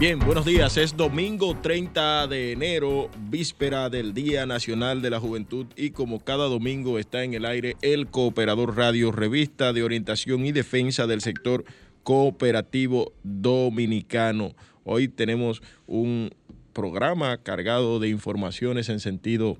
Bien, 0.00 0.18
buenos 0.18 0.46
días. 0.46 0.78
Es 0.78 0.96
domingo 0.96 1.54
30 1.60 2.26
de 2.26 2.52
enero, 2.52 3.10
víspera 3.28 3.90
del 3.90 4.14
Día 4.14 4.46
Nacional 4.46 5.02
de 5.02 5.10
la 5.10 5.20
Juventud 5.20 5.66
y 5.76 5.90
como 5.90 6.20
cada 6.20 6.46
domingo 6.46 6.98
está 6.98 7.22
en 7.22 7.34
el 7.34 7.44
aire 7.44 7.76
el 7.82 8.06
Cooperador 8.06 8.78
Radio, 8.78 9.12
revista 9.12 9.74
de 9.74 9.82
orientación 9.82 10.46
y 10.46 10.52
defensa 10.52 11.06
del 11.06 11.20
sector 11.20 11.66
cooperativo 12.02 13.12
dominicano. 13.24 14.54
Hoy 14.84 15.08
tenemos 15.08 15.60
un 15.86 16.30
programa 16.72 17.36
cargado 17.36 18.00
de 18.00 18.08
informaciones 18.08 18.88
en 18.88 19.00
sentido 19.00 19.58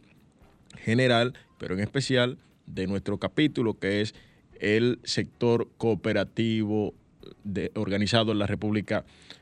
general, 0.78 1.34
pero 1.58 1.74
en 1.74 1.80
especial 1.80 2.38
de 2.64 2.86
nuestro 2.86 3.18
capítulo 3.18 3.78
que 3.78 4.00
es 4.00 4.14
el 4.58 5.00
sector 5.04 5.68
cooperativo 5.76 6.94
organizado 7.74 8.32
en 8.32 8.38
la 8.38 8.46
República 8.46 9.04
Dominicana. 9.04 9.39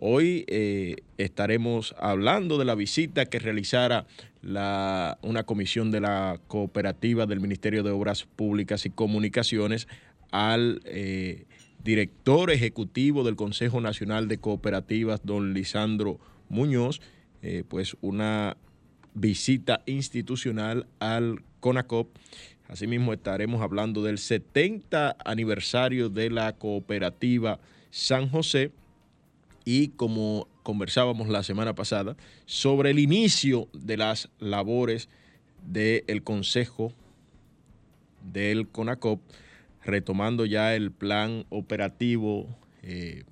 Hoy 0.00 0.44
eh, 0.46 0.96
estaremos 1.16 1.94
hablando 1.98 2.56
de 2.56 2.64
la 2.64 2.76
visita 2.76 3.26
que 3.26 3.40
realizara 3.40 4.06
la, 4.42 5.18
una 5.22 5.42
comisión 5.42 5.90
de 5.90 6.00
la 6.00 6.40
cooperativa 6.46 7.26
del 7.26 7.40
Ministerio 7.40 7.82
de 7.82 7.90
Obras 7.90 8.24
Públicas 8.24 8.86
y 8.86 8.90
Comunicaciones 8.90 9.88
al 10.30 10.80
eh, 10.84 11.46
director 11.82 12.50
ejecutivo 12.50 13.24
del 13.24 13.34
Consejo 13.34 13.80
Nacional 13.80 14.28
de 14.28 14.38
Cooperativas, 14.38 15.20
don 15.24 15.52
Lisandro 15.52 16.20
Muñoz, 16.48 17.00
eh, 17.42 17.64
pues 17.66 17.96
una 18.00 18.56
visita 19.14 19.82
institucional 19.86 20.86
al 21.00 21.42
CONACOP. 21.58 22.16
Asimismo 22.68 23.12
estaremos 23.12 23.62
hablando 23.62 24.02
del 24.04 24.18
70 24.18 25.16
aniversario 25.24 26.08
de 26.08 26.30
la 26.30 26.52
cooperativa 26.52 27.58
San 27.90 28.28
José 28.28 28.72
y 29.64 29.88
como 29.88 30.48
conversábamos 30.62 31.28
la 31.28 31.42
semana 31.42 31.74
pasada, 31.74 32.16
sobre 32.46 32.90
el 32.90 32.98
inicio 32.98 33.68
de 33.72 33.96
las 33.96 34.28
labores 34.38 35.08
del 35.66 36.22
Consejo 36.22 36.92
del 38.32 38.68
CONACOP, 38.68 39.20
retomando 39.84 40.44
ya 40.44 40.74
el 40.74 40.90
plan 40.90 41.44
operativo 41.50 42.46
eh, 42.82 43.24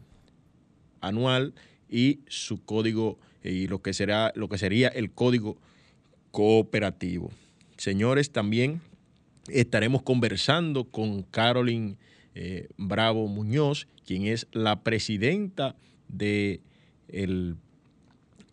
anual 1.01 1.55
y 1.89 2.21
su 2.29 2.65
código 2.65 3.19
eh, 3.43 3.53
y 3.53 3.67
lo 3.67 3.83
que 3.83 3.93
será 3.93 4.33
lo 4.35 4.49
que 4.49 4.59
sería 4.59 4.89
el 4.89 5.11
código 5.11 5.57
cooperativo. 6.31 7.31
Señores, 7.77 8.31
también 8.31 8.81
estaremos 9.49 10.03
conversando 10.03 10.85
con 10.85 11.23
Carolyn 11.23 11.97
eh, 12.39 12.69
Bravo 12.77 13.29
Muñoz, 13.29 13.89
quien 14.05 14.27
es 14.27 14.47
la 14.53 14.83
presidenta 14.83 15.75
del 16.07 16.59
de 17.09 17.57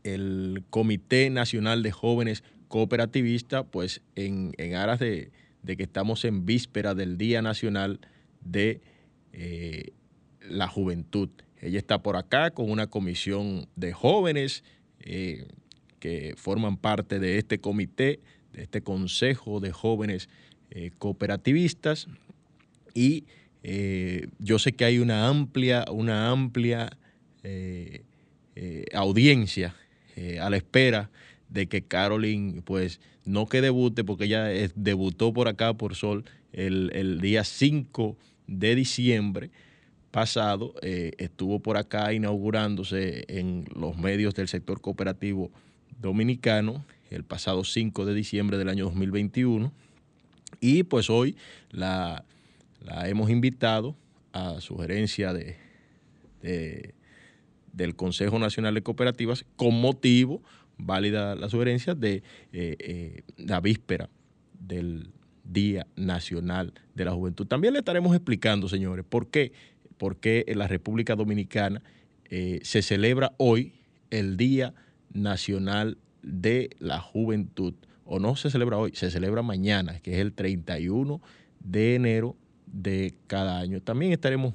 el 0.05 0.63
Comité 0.69 1.29
Nacional 1.29 1.83
de 1.83 1.91
Jóvenes 1.91 2.45
Cooperativistas, 2.69 3.65
pues 3.69 4.01
en, 4.15 4.53
aras 4.73 4.99
de, 4.99 5.31
que 5.65 5.83
estamos 5.83 6.23
en 6.23 6.45
víspera 6.45 6.95
del 6.95 7.17
Día 7.17 7.41
Nacional 7.41 7.99
de 8.39 8.79
eh, 9.33 9.91
la 10.47 10.69
Juventud. 10.69 11.27
Ella 11.59 11.77
está 11.77 12.01
por 12.01 12.15
acá 12.15 12.51
con 12.51 12.71
una 12.71 12.87
comisión 12.87 13.67
de 13.75 13.91
jóvenes 13.91 14.63
eh, 15.01 15.45
que 15.99 16.35
forman 16.37 16.77
parte 16.77 17.19
de 17.19 17.37
este 17.37 17.59
comité, 17.59 18.21
de 18.53 18.63
este 18.63 18.81
Consejo 18.81 19.59
de 19.59 19.73
Jóvenes 19.73 20.29
Cooperativistas 20.99 22.07
y 22.93 23.25
eh, 23.63 24.27
yo 24.39 24.59
sé 24.59 24.73
que 24.73 24.85
hay 24.85 24.99
una 24.99 25.27
amplia, 25.27 25.85
una 25.91 26.29
amplia 26.29 26.97
eh, 27.43 28.03
audiencia 28.93 29.75
a 30.39 30.49
la 30.49 30.57
espera 30.57 31.09
de 31.49 31.67
que 31.67 31.81
Caroline 31.81 32.61
pues 32.61 32.99
no 33.25 33.47
que 33.47 33.61
debute 33.61 34.03
porque 34.03 34.25
ella 34.25 34.45
debutó 34.75 35.33
por 35.33 35.47
acá 35.47 35.73
por 35.73 35.95
Sol 35.95 36.23
el, 36.51 36.91
el 36.93 37.19
día 37.19 37.43
5 37.43 38.15
de 38.45 38.75
diciembre 38.75 39.49
pasado, 40.11 40.75
estuvo 40.83 41.59
por 41.59 41.77
acá 41.77 42.13
inaugurándose 42.13 43.25
en 43.27 43.65
los 43.73 43.97
medios 43.97 44.35
del 44.35 44.47
sector 44.47 44.79
cooperativo 44.81 45.51
dominicano 45.99 46.85
el 47.09 47.23
pasado 47.23 47.63
5 47.63 48.05
de 48.05 48.13
diciembre 48.13 48.57
del 48.57 48.69
año 48.69 48.85
2021 48.85 49.71
y 50.59 50.83
pues 50.83 51.09
hoy 51.09 51.35
la, 51.71 52.25
hemos 53.05 53.29
invitado 53.29 53.95
a 54.31 54.61
sugerencia 54.61 55.33
de, 55.33 55.57
del 57.73 57.95
Consejo 57.95 58.39
Nacional 58.39 58.73
de 58.75 58.83
Cooperativas 58.83 59.45
con 59.55 59.79
motivo, 59.79 60.41
válida 60.77 61.35
la 61.35 61.49
sugerencia, 61.49 61.95
de 61.95 62.23
eh, 62.53 62.75
eh, 62.79 63.21
la 63.37 63.59
víspera 63.59 64.09
del 64.59 65.11
Día 65.43 65.87
Nacional 65.95 66.73
de 66.95 67.05
la 67.05 67.11
Juventud. 67.11 67.47
También 67.47 67.73
le 67.73 67.79
estaremos 67.79 68.15
explicando, 68.15 68.69
señores, 68.69 69.05
por 69.07 69.29
qué, 69.29 69.51
por 69.97 70.17
qué 70.17 70.45
en 70.47 70.59
la 70.59 70.67
República 70.67 71.15
Dominicana 71.15 71.81
eh, 72.29 72.59
se 72.63 72.81
celebra 72.81 73.33
hoy 73.37 73.73
el 74.09 74.37
Día 74.37 74.73
Nacional 75.11 75.97
de 76.21 76.69
la 76.79 76.99
Juventud 76.99 77.73
o 78.05 78.19
no 78.19 78.35
se 78.35 78.49
celebra 78.49 78.77
hoy, 78.77 78.91
se 78.93 79.11
celebra 79.11 79.41
mañana, 79.41 79.99
que 79.99 80.13
es 80.13 80.19
el 80.19 80.33
31 80.33 81.21
de 81.59 81.95
enero 81.95 82.35
de 82.73 83.13
cada 83.27 83.59
año. 83.59 83.81
También 83.81 84.11
estaremos 84.11 84.53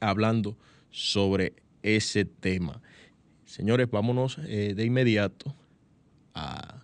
hablando 0.00 0.56
sobre 0.90 1.52
ese 1.82 2.24
tema. 2.24 2.80
Señores, 3.44 3.90
vámonos 3.90 4.38
eh, 4.46 4.72
de 4.74 4.84
inmediato 4.84 5.54
a 6.34 6.82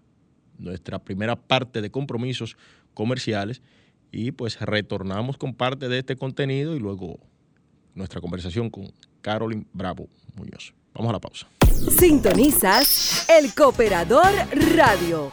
nuestra 0.59 0.99
primera 0.99 1.37
parte 1.37 1.81
de 1.81 1.91
compromisos 1.91 2.57
comerciales 2.95 3.63
y 4.11 4.33
pues 4.33 4.61
retornamos 4.61 5.39
con 5.39 5.55
parte 5.55 5.89
de 5.89 5.99
este 5.99 6.17
contenido 6.17 6.77
y 6.77 6.79
luego 6.79 7.19
nuestra 7.95 8.21
conversación 8.21 8.71
con 8.71 8.93
Carolyn 9.23 9.67
Bravo 9.73 10.09
Muñoz. 10.35 10.75
Vamos 10.95 11.11
a 11.11 11.13
la 11.15 11.21
pausa. 11.21 11.49
Sintonizas 11.99 13.27
el 13.31 13.55
Cooperador 13.55 14.33
Radio. 14.77 15.33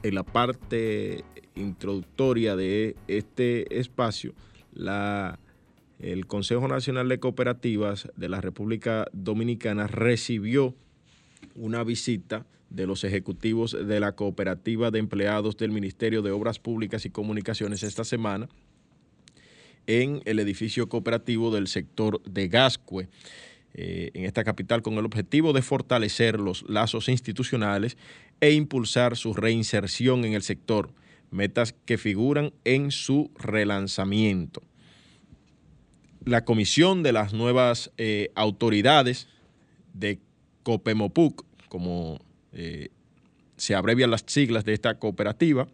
en 0.03 0.15
la 0.15 0.23
parte 0.23 1.25
introductoria 1.55 2.55
de 2.55 2.95
este 3.07 3.79
espacio, 3.79 4.33
el 5.99 6.27
Consejo 6.27 6.67
Nacional 6.67 7.09
de 7.09 7.19
Cooperativas 7.19 8.09
de 8.15 8.29
la 8.29 8.39
República 8.41 9.07
Dominicana 9.11 9.87
recibió 9.87 10.75
una 11.55 11.83
visita 11.83 12.45
de 12.69 12.85
los 12.85 13.03
ejecutivos 13.03 13.71
de 13.71 13.99
la 13.99 14.13
Cooperativa 14.13 14.91
de 14.91 14.99
Empleados 14.99 15.57
del 15.57 15.71
Ministerio 15.71 16.21
de 16.21 16.31
Obras 16.31 16.59
Públicas 16.59 17.05
y 17.05 17.09
Comunicaciones 17.09 17.83
esta 17.83 18.03
semana 18.03 18.49
en 19.87 20.21
el 20.25 20.39
edificio 20.39 20.89
cooperativo 20.89 21.51
del 21.51 21.67
sector 21.67 22.21
de 22.23 22.47
Gascue. 22.47 23.07
Eh, 23.77 24.11
en 24.13 24.23
esta 24.23 24.45
capital 24.45 24.81
con 24.81 24.93
el 24.93 25.03
objetivo 25.03 25.51
de 25.51 25.61
fortalecer 25.61 26.39
los 26.39 26.63
lazos 26.69 27.09
institucionales 27.09 27.97
e 28.39 28.51
impulsar 28.51 29.17
su 29.17 29.33
reinserción 29.33 30.23
en 30.23 30.31
el 30.31 30.43
sector, 30.43 30.93
metas 31.29 31.75
que 31.85 31.97
figuran 31.97 32.53
en 32.63 32.91
su 32.91 33.31
relanzamiento. 33.37 34.61
La 36.23 36.45
comisión 36.45 37.03
de 37.03 37.11
las 37.11 37.33
nuevas 37.33 37.91
eh, 37.97 38.31
autoridades 38.35 39.27
de 39.93 40.19
COPEMOPUC, 40.63 41.45
como 41.67 42.21
eh, 42.53 42.91
se 43.57 43.75
abrevian 43.75 44.09
las 44.09 44.23
siglas 44.25 44.63
de 44.63 44.73
esta 44.73 44.99
cooperativa, 44.99 45.67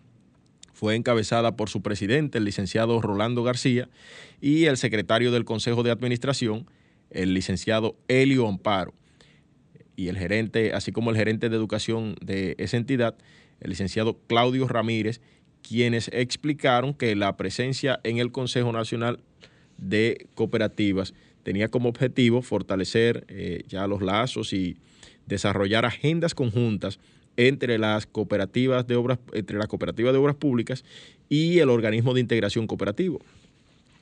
fue 0.74 0.96
encabezada 0.96 1.56
por 1.56 1.70
su 1.70 1.84
presidente, 1.84 2.40
el 2.40 2.46
licenciado 2.46 3.00
Rolando 3.00 3.44
García, 3.44 3.90
y 4.42 4.66
el 4.66 4.78
secretario 4.78 5.32
del 5.32 5.46
Consejo 5.46 5.84
de 5.84 5.92
Administración, 5.92 6.66
el 7.12 7.34
licenciado 7.34 7.96
Elio 8.08 8.48
Amparo 8.48 8.94
y 9.96 10.08
el 10.08 10.18
gerente, 10.18 10.74
así 10.74 10.92
como 10.92 11.12
el 11.12 11.18
gerente 11.18 11.50
de 11.50 11.56
educación 11.56 12.16
de 12.22 12.56
esa 12.58 12.78
entidad, 12.78 13.16
el 13.60 13.70
licenciado 13.70 14.20
Claudio 14.28 14.68
Ramírez, 14.68 15.22
quienes 15.62 16.10
explicaron 16.14 16.94
que 16.94 17.16
la 17.16 17.38
presencia 17.38 18.00
en 18.04 18.18
el 18.18 18.32
Consejo 18.32 18.72
Nacional 18.72 19.20
de 19.78 20.28
Cooperativas 20.34 21.14
tenía 21.44 21.68
como 21.68 21.90
objetivo 21.90 22.42
fortalecer 22.42 23.26
eh, 23.28 23.64
ya 23.68 23.88
los 23.88 24.02
lazos 24.02 24.54
y 24.54 24.78
desarrollar 25.28 25.86
agendas 25.86 26.34
conjuntas 26.34 27.00
entre 27.38 27.78
las 27.78 28.06
cooperativas 28.06 28.86
de 28.88 28.96
obras, 28.96 29.20
entre 29.34 29.58
de 29.58 30.18
obras 30.18 30.36
públicas 30.36 30.84
y 31.30 31.60
el 31.60 31.70
organismo 31.70 32.14
de 32.14 32.22
integración 32.22 32.68
cooperativo. 32.68 33.20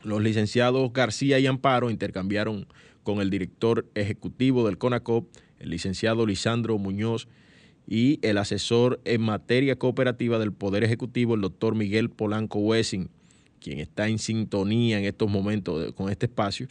Los 0.03 0.21
licenciados 0.21 0.91
García 0.93 1.39
y 1.39 1.47
Amparo 1.47 1.89
intercambiaron 1.89 2.67
con 3.09 3.21
el 3.21 3.31
director 3.31 3.87
ejecutivo 3.95 4.67
del 4.67 4.77
CONACOP, 4.77 5.35
el 5.57 5.71
licenciado 5.71 6.27
Lisandro 6.27 6.77
Muñoz, 6.77 7.27
y 7.87 8.19
el 8.21 8.37
asesor 8.37 9.01
en 9.03 9.21
materia 9.21 9.77
cooperativa 9.77 10.37
del 10.37 10.53
Poder 10.53 10.83
Ejecutivo, 10.83 11.33
el 11.33 11.41
doctor 11.41 11.73
Miguel 11.73 12.11
Polanco 12.11 12.59
Wessing, 12.59 13.09
quien 13.59 13.79
está 13.79 14.07
en 14.07 14.19
sintonía 14.19 14.99
en 14.99 15.05
estos 15.05 15.27
momentos 15.27 15.91
con 15.93 16.11
este 16.11 16.27
espacio, 16.27 16.67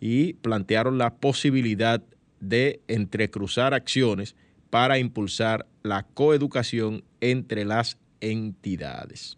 y 0.00 0.32
plantearon 0.32 0.96
la 0.96 1.14
posibilidad 1.16 2.02
de 2.40 2.80
entrecruzar 2.88 3.74
acciones 3.74 4.34
para 4.70 4.98
impulsar 4.98 5.66
la 5.82 6.04
coeducación 6.04 7.04
entre 7.20 7.66
las 7.66 7.98
entidades. 8.22 9.36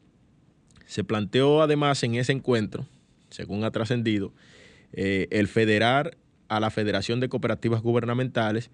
Se 0.86 1.02
planteó 1.02 1.62
además 1.62 2.00
en 2.04 2.14
ese 2.14 2.30
encuentro, 2.30 2.86
según 3.28 3.64
ha 3.64 3.72
trascendido, 3.72 4.32
eh, 4.92 5.26
el 5.30 5.48
federar 5.48 6.16
a 6.48 6.60
la 6.60 6.70
Federación 6.70 7.20
de 7.20 7.28
Cooperativas 7.28 7.82
Gubernamentales 7.82 8.70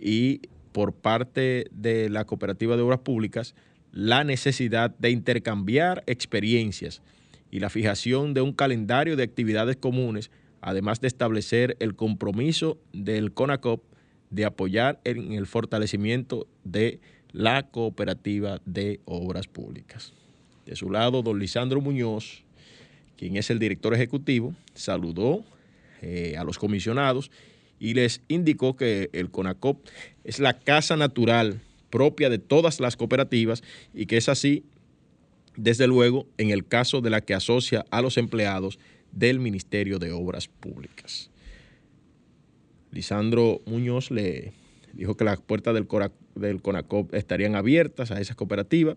y 0.00 0.42
por 0.72 0.92
parte 0.92 1.66
de 1.72 2.08
la 2.10 2.24
Cooperativa 2.24 2.76
de 2.76 2.82
Obras 2.82 3.00
Públicas 3.00 3.54
la 3.92 4.24
necesidad 4.24 4.90
de 4.98 5.10
intercambiar 5.10 6.04
experiencias 6.06 7.02
y 7.50 7.60
la 7.60 7.70
fijación 7.70 8.34
de 8.34 8.42
un 8.42 8.52
calendario 8.52 9.16
de 9.16 9.22
actividades 9.22 9.76
comunes, 9.76 10.30
además 10.60 11.00
de 11.00 11.08
establecer 11.08 11.76
el 11.80 11.94
compromiso 11.96 12.78
del 12.92 13.32
CONACOP 13.32 13.82
de 14.30 14.44
apoyar 14.44 15.00
en 15.04 15.32
el 15.32 15.46
fortalecimiento 15.46 16.46
de 16.64 17.00
la 17.32 17.62
cooperativa 17.62 18.60
de 18.66 19.00
obras 19.06 19.46
públicas. 19.46 20.12
De 20.66 20.76
su 20.76 20.90
lado, 20.90 21.22
don 21.22 21.38
Lisandro 21.38 21.80
Muñoz, 21.80 22.44
quien 23.16 23.36
es 23.36 23.48
el 23.50 23.58
director 23.58 23.94
ejecutivo, 23.94 24.54
saludó 24.74 25.44
eh, 26.02 26.36
a 26.38 26.44
los 26.44 26.58
comisionados 26.58 27.30
y 27.78 27.94
les 27.94 28.22
indicó 28.28 28.76
que 28.76 29.10
el 29.12 29.30
CONACOP 29.30 29.86
es 30.24 30.38
la 30.38 30.58
casa 30.58 30.96
natural 30.96 31.60
propia 31.90 32.28
de 32.28 32.38
todas 32.38 32.80
las 32.80 32.96
cooperativas 32.96 33.62
y 33.94 34.06
que 34.06 34.16
es 34.16 34.28
así, 34.28 34.64
desde 35.56 35.86
luego, 35.86 36.26
en 36.38 36.50
el 36.50 36.66
caso 36.66 37.00
de 37.00 37.10
la 37.10 37.20
que 37.20 37.34
asocia 37.34 37.84
a 37.90 38.02
los 38.02 38.18
empleados 38.18 38.78
del 39.12 39.40
Ministerio 39.40 39.98
de 39.98 40.12
Obras 40.12 40.48
Públicas. 40.48 41.30
Lisandro 42.90 43.60
Muñoz 43.66 44.10
le 44.10 44.52
dijo 44.92 45.16
que 45.16 45.24
las 45.24 45.40
puertas 45.40 45.74
del, 45.74 45.86
del 46.34 46.62
CONACOP 46.62 47.14
estarían 47.14 47.54
abiertas 47.54 48.10
a 48.10 48.20
esas 48.20 48.36
cooperativas, 48.36 48.96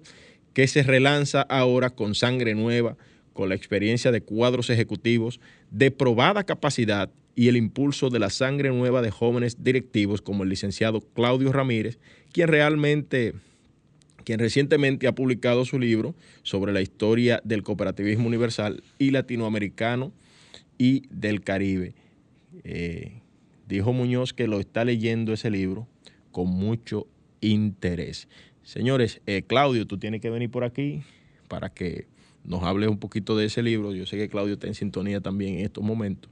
que 0.53 0.67
se 0.67 0.83
relanza 0.83 1.41
ahora 1.41 1.89
con 1.91 2.15
sangre 2.15 2.55
nueva, 2.55 2.97
con 3.33 3.49
la 3.49 3.55
experiencia 3.55 4.11
de 4.11 4.21
cuadros 4.21 4.69
ejecutivos 4.69 5.39
de 5.69 5.91
probada 5.91 6.43
capacidad 6.43 7.11
y 7.35 7.47
el 7.47 7.57
impulso 7.57 8.09
de 8.09 8.19
la 8.19 8.29
sangre 8.29 8.69
nueva 8.69 9.01
de 9.01 9.11
jóvenes 9.11 9.63
directivos 9.63 10.21
como 10.21 10.43
el 10.43 10.49
licenciado 10.49 11.01
Claudio 11.01 11.51
Ramírez, 11.51 11.97
quien 12.31 12.49
realmente, 12.49 13.33
quien 14.25 14.39
recientemente 14.39 15.07
ha 15.07 15.15
publicado 15.15 15.65
su 15.65 15.79
libro 15.79 16.13
sobre 16.43 16.73
la 16.73 16.81
historia 16.81 17.41
del 17.43 17.63
cooperativismo 17.63 18.27
universal 18.27 18.83
y 18.99 19.11
latinoamericano 19.11 20.11
y 20.77 21.03
del 21.09 21.41
Caribe. 21.41 21.93
Eh, 22.63 23.21
dijo 23.67 23.93
Muñoz 23.93 24.33
que 24.33 24.47
lo 24.47 24.59
está 24.59 24.83
leyendo 24.83 25.31
ese 25.33 25.49
libro 25.49 25.87
con 26.31 26.47
mucho 26.47 27.07
interés. 27.39 28.27
Señores, 28.63 29.21
eh, 29.25 29.43
Claudio, 29.47 29.87
tú 29.87 29.97
tienes 29.97 30.21
que 30.21 30.29
venir 30.29 30.51
por 30.51 30.63
aquí 30.63 31.01
para 31.47 31.69
que 31.69 32.07
nos 32.43 32.63
hable 32.63 32.87
un 32.87 32.97
poquito 32.97 33.37
de 33.37 33.45
ese 33.45 33.61
libro. 33.63 33.93
Yo 33.93 34.05
sé 34.05 34.17
que 34.17 34.29
Claudio 34.29 34.53
está 34.53 34.67
en 34.67 34.75
sintonía 34.75 35.21
también 35.21 35.55
en 35.55 35.65
estos 35.65 35.83
momentos. 35.83 36.31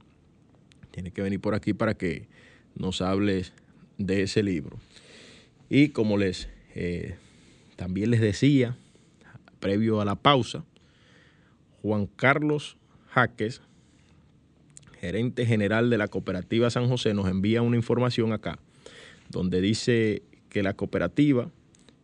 Tiene 0.90 1.10
que 1.10 1.22
venir 1.22 1.40
por 1.40 1.54
aquí 1.54 1.72
para 1.72 1.94
que 1.94 2.26
nos 2.74 3.00
hables 3.00 3.52
de 3.98 4.22
ese 4.22 4.42
libro. 4.42 4.78
Y 5.68 5.90
como 5.90 6.18
les 6.18 6.48
eh, 6.74 7.16
también 7.76 8.10
les 8.10 8.20
decía, 8.20 8.76
previo 9.58 10.00
a 10.00 10.04
la 10.04 10.16
pausa, 10.16 10.64
Juan 11.82 12.06
Carlos 12.06 12.76
Jaques, 13.08 13.62
gerente 15.00 15.46
general 15.46 15.88
de 15.88 15.96
la 15.98 16.08
cooperativa 16.08 16.70
San 16.70 16.88
José, 16.88 17.14
nos 17.14 17.28
envía 17.28 17.62
una 17.62 17.76
información 17.76 18.32
acá, 18.32 18.58
donde 19.30 19.60
dice 19.60 20.22
que 20.50 20.62
la 20.62 20.74
cooperativa 20.74 21.50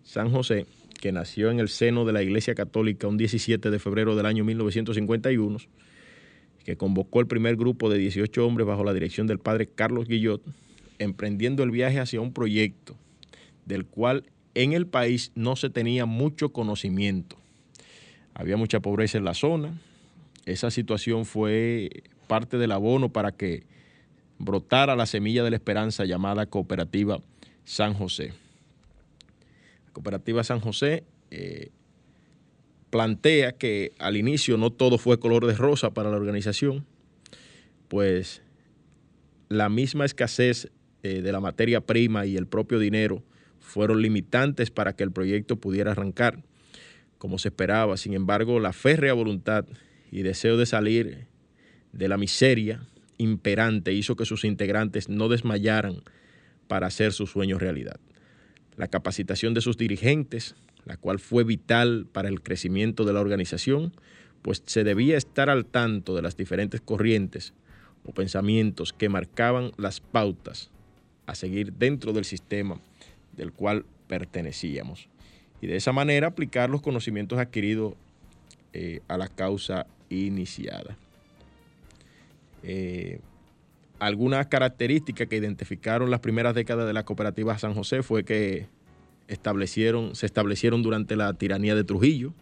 San 0.03 0.31
José, 0.31 0.67
que 0.99 1.12
nació 1.12 1.50
en 1.50 1.61
el 1.61 1.69
seno 1.69 2.05
de 2.05 2.12
la 2.12 2.23
Iglesia 2.23 2.55
Católica 2.55 3.07
un 3.07 3.17
17 3.17 3.71
de 3.71 3.79
febrero 3.79 4.17
del 4.17 4.26
año 4.26 4.45
1951, 4.45 5.59
que 6.65 6.76
convocó 6.76 7.21
el 7.21 7.26
primer 7.26 7.57
grupo 7.57 7.88
de 7.91 7.99
18 7.99 8.47
hombres 8.47 8.67
bajo 8.67 8.85
la 8.85 8.93
dirección 8.93 9.26
del 9.26 9.38
padre 9.38 9.67
Carlos 9.67 10.09
Guillot, 10.09 10.43
emprendiendo 10.99 11.62
el 11.62 11.71
viaje 11.71 12.00
hacia 12.00 12.21
un 12.21 12.33
proyecto 12.33 12.97
del 13.67 13.85
cual 13.85 14.25
en 14.55 14.73
el 14.73 14.87
país 14.87 15.33
no 15.35 15.55
se 15.57 15.71
tenía 15.71 16.07
mucho 16.07 16.50
conocimiento. 16.50 17.37
Había 18.33 18.57
mucha 18.57 18.81
pobreza 18.81 19.19
en 19.19 19.25
la 19.25 19.35
zona. 19.35 19.79
Esa 20.47 20.71
situación 20.71 21.25
fue 21.25 21.91
parte 22.26 22.59
del 22.59 22.73
abono 22.73 23.11
para 23.11 23.33
que 23.33 23.65
brotara 24.38 24.97
la 24.97 25.07
semilla 25.07 25.45
de 25.45 25.50
la 25.50 25.57
esperanza 25.57 26.05
llamada 26.05 26.47
Cooperativa 26.47 27.21
San 27.65 27.95
José. 27.95 28.33
Cooperativa 29.97 30.45
San 30.45 30.61
José 30.61 31.05
eh, 31.31 31.71
plantea 32.91 33.53
que 33.53 33.95
al 33.99 34.19
inicio 34.19 34.59
no 34.59 34.71
todo 34.71 34.99
fue 34.99 35.19
color 35.19 35.47
de 35.47 35.55
rosa 35.55 35.95
para 35.95 36.11
la 36.11 36.19
organización, 36.19 36.85
pues 37.88 38.43
la 39.49 39.71
misma 39.71 40.05
escasez 40.05 40.71
eh, 41.03 41.23
de 41.23 41.33
la 41.33 41.41
materia 41.41 41.81
prima 41.81 42.26
y 42.26 42.37
el 42.37 42.47
propio 42.47 42.79
dinero 42.79 43.23
fueron 43.59 44.03
limitantes 44.03 44.71
para 44.71 44.95
que 44.95 45.03
el 45.03 45.12
proyecto 45.12 45.57
pudiera 45.57 45.93
arrancar 45.93 46.45
como 47.17 47.38
se 47.38 47.49
esperaba. 47.49 47.97
Sin 47.97 48.12
embargo, 48.12 48.61
la 48.61 48.75
férrea 48.75 49.15
voluntad 49.15 49.65
y 50.11 50.25
deseo 50.25 50.59
de 50.59 50.67
salir 50.67 51.26
de 51.95 52.09
la 52.09 52.19
miseria 52.19 52.83
imperante 53.17 53.95
hizo 53.95 54.15
que 54.15 54.26
sus 54.26 54.45
integrantes 54.45 55.09
no 55.09 55.31
desmayaran 55.31 56.03
para 56.69 56.88
hacer 56.88 57.15
sus 57.15 57.31
sueños 57.31 57.62
realidad. 57.62 57.99
La 58.76 58.88
capacitación 58.88 59.54
de 59.54 59.61
sus 59.61 59.76
dirigentes, 59.76 60.54
la 60.85 60.97
cual 60.97 61.18
fue 61.18 61.45
vital 61.45 62.06
para 62.12 62.28
el 62.28 62.42
crecimiento 62.42 63.04
de 63.04 63.12
la 63.12 63.21
organización, 63.21 63.92
pues 64.42 64.62
se 64.66 64.85
debía 64.85 65.16
estar 65.16 65.50
al 65.50 65.66
tanto 65.66 66.14
de 66.14 66.23
las 66.23 66.37
diferentes 66.37 66.80
corrientes 66.80 67.52
o 68.04 68.12
pensamientos 68.12 68.92
que 68.92 69.09
marcaban 69.09 69.73
las 69.76 70.00
pautas 70.00 70.71
a 71.26 71.35
seguir 71.35 71.73
dentro 71.73 72.12
del 72.12 72.25
sistema 72.25 72.80
del 73.37 73.52
cual 73.52 73.85
pertenecíamos. 74.06 75.09
Y 75.61 75.66
de 75.66 75.76
esa 75.76 75.92
manera 75.92 76.28
aplicar 76.28 76.71
los 76.71 76.83
conocimientos 76.83 77.38
adquiridos 77.38 77.95
eh, 78.73 79.00
a 79.09 79.16
la 79.16 79.28
causa 79.28 79.87
iniciada. 80.09 80.97
Eh, 82.62 83.21
algunas 83.99 84.47
características 84.47 85.29
que 85.29 85.37
identificaron 85.37 86.11
las 86.11 86.21
primeras 86.21 86.55
décadas 86.55 86.87
de 86.87 86.93
la 86.93 87.05
cooperativa 87.05 87.59
San 87.59 87.75
José 87.75 88.03
fue 88.03 88.25
que 88.25 88.67
establecieron, 89.29 90.15
se 90.15 90.26
establecieron 90.26 90.83
durante 90.83 91.17
la 91.17 91.33
tiranía 91.35 91.75
de 91.75 91.85
Trujillo, 91.85 92.33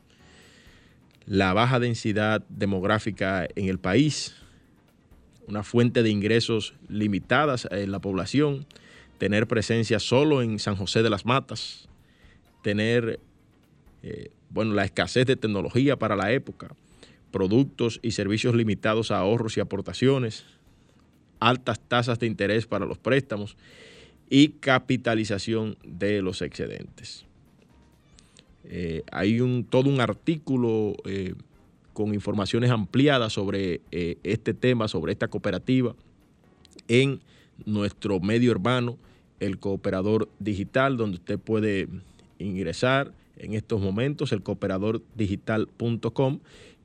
la 1.27 1.53
baja 1.53 1.81
densidad 1.81 2.45
demográfica 2.49 3.47
en 3.55 3.69
el 3.69 3.79
país, 3.79 4.35
una 5.47 5.63
fuente 5.63 6.03
de 6.03 6.11
ingresos 6.11 6.75
limitadas 6.89 7.69
en 7.71 7.93
la 7.93 8.01
población, 8.01 8.67
tener 9.19 9.47
presencia 9.47 9.99
solo 10.01 10.43
en 10.43 10.59
San 10.59 10.77
José 10.77 11.03
de 11.03 11.11
las 11.11 11.25
Matas, 11.25 11.89
tener 12.63 13.21
eh, 14.03 14.31
bueno, 14.51 14.75
la 14.75 14.85
escasez 14.85 15.27
de 15.27 15.37
tecnología 15.37 15.97
para 15.99 16.17
la 16.17 16.33
época, 16.33 16.75
productos 17.31 18.01
y 18.03 18.13
servicios 18.13 18.55
limitados 18.55 19.11
a 19.11 19.19
ahorros 19.19 19.57
y 19.57 19.61
aportaciones, 19.61 20.45
altas 21.45 21.79
tasas 21.81 22.19
de 22.19 22.27
interés 22.27 22.67
para 22.67 22.87
los 22.87 22.99
préstamos 22.99 23.57
y 24.31 24.49
capitalización 24.49 25.77
de 25.85 26.23
los 26.23 26.41
excedentes. 26.43 27.27
Eh, 28.65 29.03
hay 29.13 29.41
un, 29.41 29.65
todo 29.65 29.91
un 29.91 30.01
artículo 30.01 30.95
eh, 31.05 31.35
con 31.93 32.15
informaciones 32.15 32.71
ampliadas 32.71 33.35
sobre 33.35 33.83
eh, 33.93 34.17
este 34.23 34.55
tema, 34.55 34.89
sobre 34.89 35.13
esta 35.13 35.29
cooperativa, 35.29 35.95
en 36.89 37.21
nuestro 37.67 38.21
medio 38.21 38.51
hermano, 38.51 38.97
el 39.39 39.59
Cooperador 39.59 40.31
Digital, 40.39 40.97
donde 40.97 41.19
usted 41.19 41.39
puede 41.39 41.89
ingresar 42.39 43.13
en 43.37 43.53
estos 43.53 43.83
momentos, 43.83 44.33
el 44.33 44.43
cooperadordigital.com, 44.43 46.41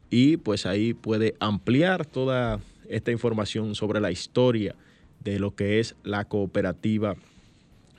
y 0.09 0.35
pues 0.37 0.65
ahí 0.65 0.93
puede 0.93 1.35
ampliar 1.39 2.05
toda 2.05 2.59
esta 2.89 3.11
información 3.11 3.75
sobre 3.75 4.01
la 4.01 4.11
historia 4.11 4.75
de 5.23 5.39
lo 5.39 5.55
que 5.55 5.79
es 5.79 5.95
la 6.03 6.25
cooperativa 6.25 7.15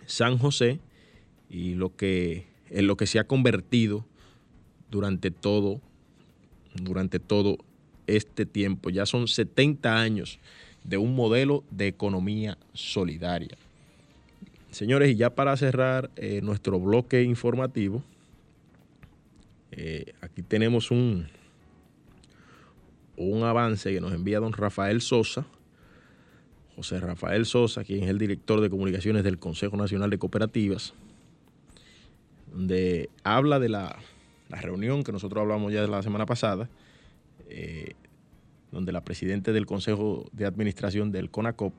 San 0.06 0.36
José 0.36 0.80
y 1.48 1.74
lo 1.74 1.94
que 1.96 2.46
en 2.68 2.86
lo 2.86 2.96
que 2.96 3.06
se 3.06 3.18
ha 3.18 3.24
convertido 3.24 4.04
durante 4.90 5.30
todo 5.30 5.80
durante 6.74 7.18
todo 7.18 7.58
este 8.06 8.46
tiempo. 8.46 8.90
Ya 8.90 9.06
son 9.06 9.28
70 9.28 10.00
años 10.00 10.38
de 10.84 10.98
un 10.98 11.14
modelo 11.14 11.64
de 11.70 11.88
economía 11.88 12.58
solidaria. 12.72 13.56
Señores, 14.70 15.10
y 15.10 15.16
ya 15.16 15.30
para 15.30 15.56
cerrar 15.56 16.10
eh, 16.16 16.40
nuestro 16.42 16.78
bloque 16.78 17.22
informativo, 17.22 18.02
eh, 19.72 20.12
aquí 20.20 20.42
tenemos 20.42 20.90
un, 20.90 21.28
un 23.28 23.42
avance 23.44 23.92
que 23.92 24.00
nos 24.00 24.12
envía 24.12 24.40
don 24.40 24.52
Rafael 24.52 25.00
Sosa, 25.00 25.44
José 26.74 27.00
Rafael 27.00 27.44
Sosa, 27.44 27.84
quien 27.84 28.04
es 28.04 28.10
el 28.10 28.18
director 28.18 28.60
de 28.60 28.70
comunicaciones 28.70 29.24
del 29.24 29.38
Consejo 29.38 29.76
Nacional 29.76 30.08
de 30.08 30.18
Cooperativas, 30.18 30.94
donde 32.50 33.10
habla 33.22 33.58
de 33.58 33.68
la, 33.68 33.98
reunión 34.48 35.04
que 35.04 35.12
nosotros 35.12 35.42
hablamos 35.42 35.72
ya 35.72 35.82
de 35.82 35.88
la 35.88 36.02
semana 36.02 36.24
pasada, 36.26 36.68
eh, 37.48 37.92
donde 38.72 38.90
la 38.90 39.04
presidenta 39.04 39.52
del 39.52 39.66
Consejo 39.66 40.24
de 40.32 40.46
Administración 40.46 41.12
del 41.12 41.30
CONACOP 41.30 41.74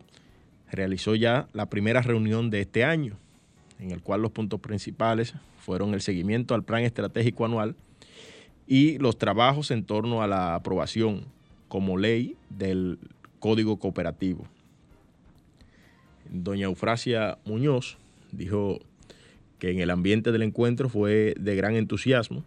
realizó 0.72 1.16
ya 1.16 1.48
la 1.54 1.70
primera 1.70 2.02
reunión 2.02 2.50
de 2.50 2.62
este 2.62 2.84
año, 2.84 3.18
en 3.80 3.92
el 3.92 4.02
cual 4.02 4.22
los 4.22 4.32
puntos 4.32 4.60
principales 4.60 5.34
fueron 5.58 5.94
el 5.96 6.02
seguimiento 6.02 6.54
al 6.54 6.64
plan 6.64 6.84
estratégico 6.84 7.46
anual 7.46 7.76
y 8.72 9.00
los 9.00 9.18
trabajos 9.18 9.70
en 9.70 9.84
torno 9.84 10.24
a 10.24 10.28
la 10.28 10.56
aprobación 10.56 11.26
como 11.68 11.98
ley 11.98 12.38
del 12.50 13.00
Código 13.40 13.80
Cooperativo. 13.80 14.48
Doña 16.30 16.68
Eufrasia 16.68 17.38
Muñoz 17.44 17.98
dijo 18.32 18.80
que 19.60 19.72
en 19.72 19.82
el 19.82 19.90
ambiente 19.90 20.32
del 20.32 20.44
encuentro 20.44 20.88
fue 20.88 21.36
de 21.38 21.56
gran 21.58 21.76
entusiasmo 21.76 22.46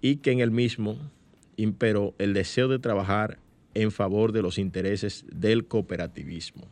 y 0.00 0.18
que 0.18 0.30
en 0.30 0.38
el 0.38 0.52
mismo 0.52 0.96
imperó 1.56 2.14
el 2.18 2.34
deseo 2.34 2.68
de 2.68 2.78
trabajar 2.78 3.40
en 3.74 3.90
favor 3.90 4.30
de 4.30 4.42
los 4.42 4.58
intereses 4.58 5.24
del 5.28 5.64
cooperativismo. 5.66 6.68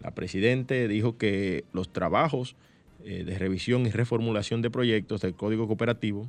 La 0.00 0.16
Presidenta 0.16 0.74
dijo 0.74 1.16
que 1.16 1.62
los 1.72 1.92
trabajos 1.92 2.56
eh, 3.04 3.22
de 3.22 3.38
revisión 3.38 3.86
y 3.86 3.90
reformulación 3.90 4.62
de 4.62 4.70
proyectos 4.70 5.20
del 5.20 5.34
Código 5.34 5.68
Cooperativo 5.68 6.28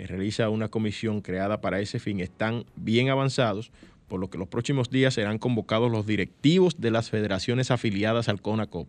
que 0.00 0.06
realiza 0.06 0.48
una 0.48 0.68
comisión 0.68 1.20
creada 1.20 1.60
para 1.60 1.78
ese 1.80 1.98
fin 1.98 2.20
están 2.20 2.64
bien 2.74 3.10
avanzados, 3.10 3.70
por 4.08 4.18
lo 4.18 4.30
que 4.30 4.38
los 4.38 4.48
próximos 4.48 4.88
días 4.88 5.12
serán 5.12 5.36
convocados 5.36 5.92
los 5.92 6.06
directivos 6.06 6.80
de 6.80 6.90
las 6.90 7.10
federaciones 7.10 7.70
afiliadas 7.70 8.30
al 8.30 8.40
CONACOP 8.40 8.88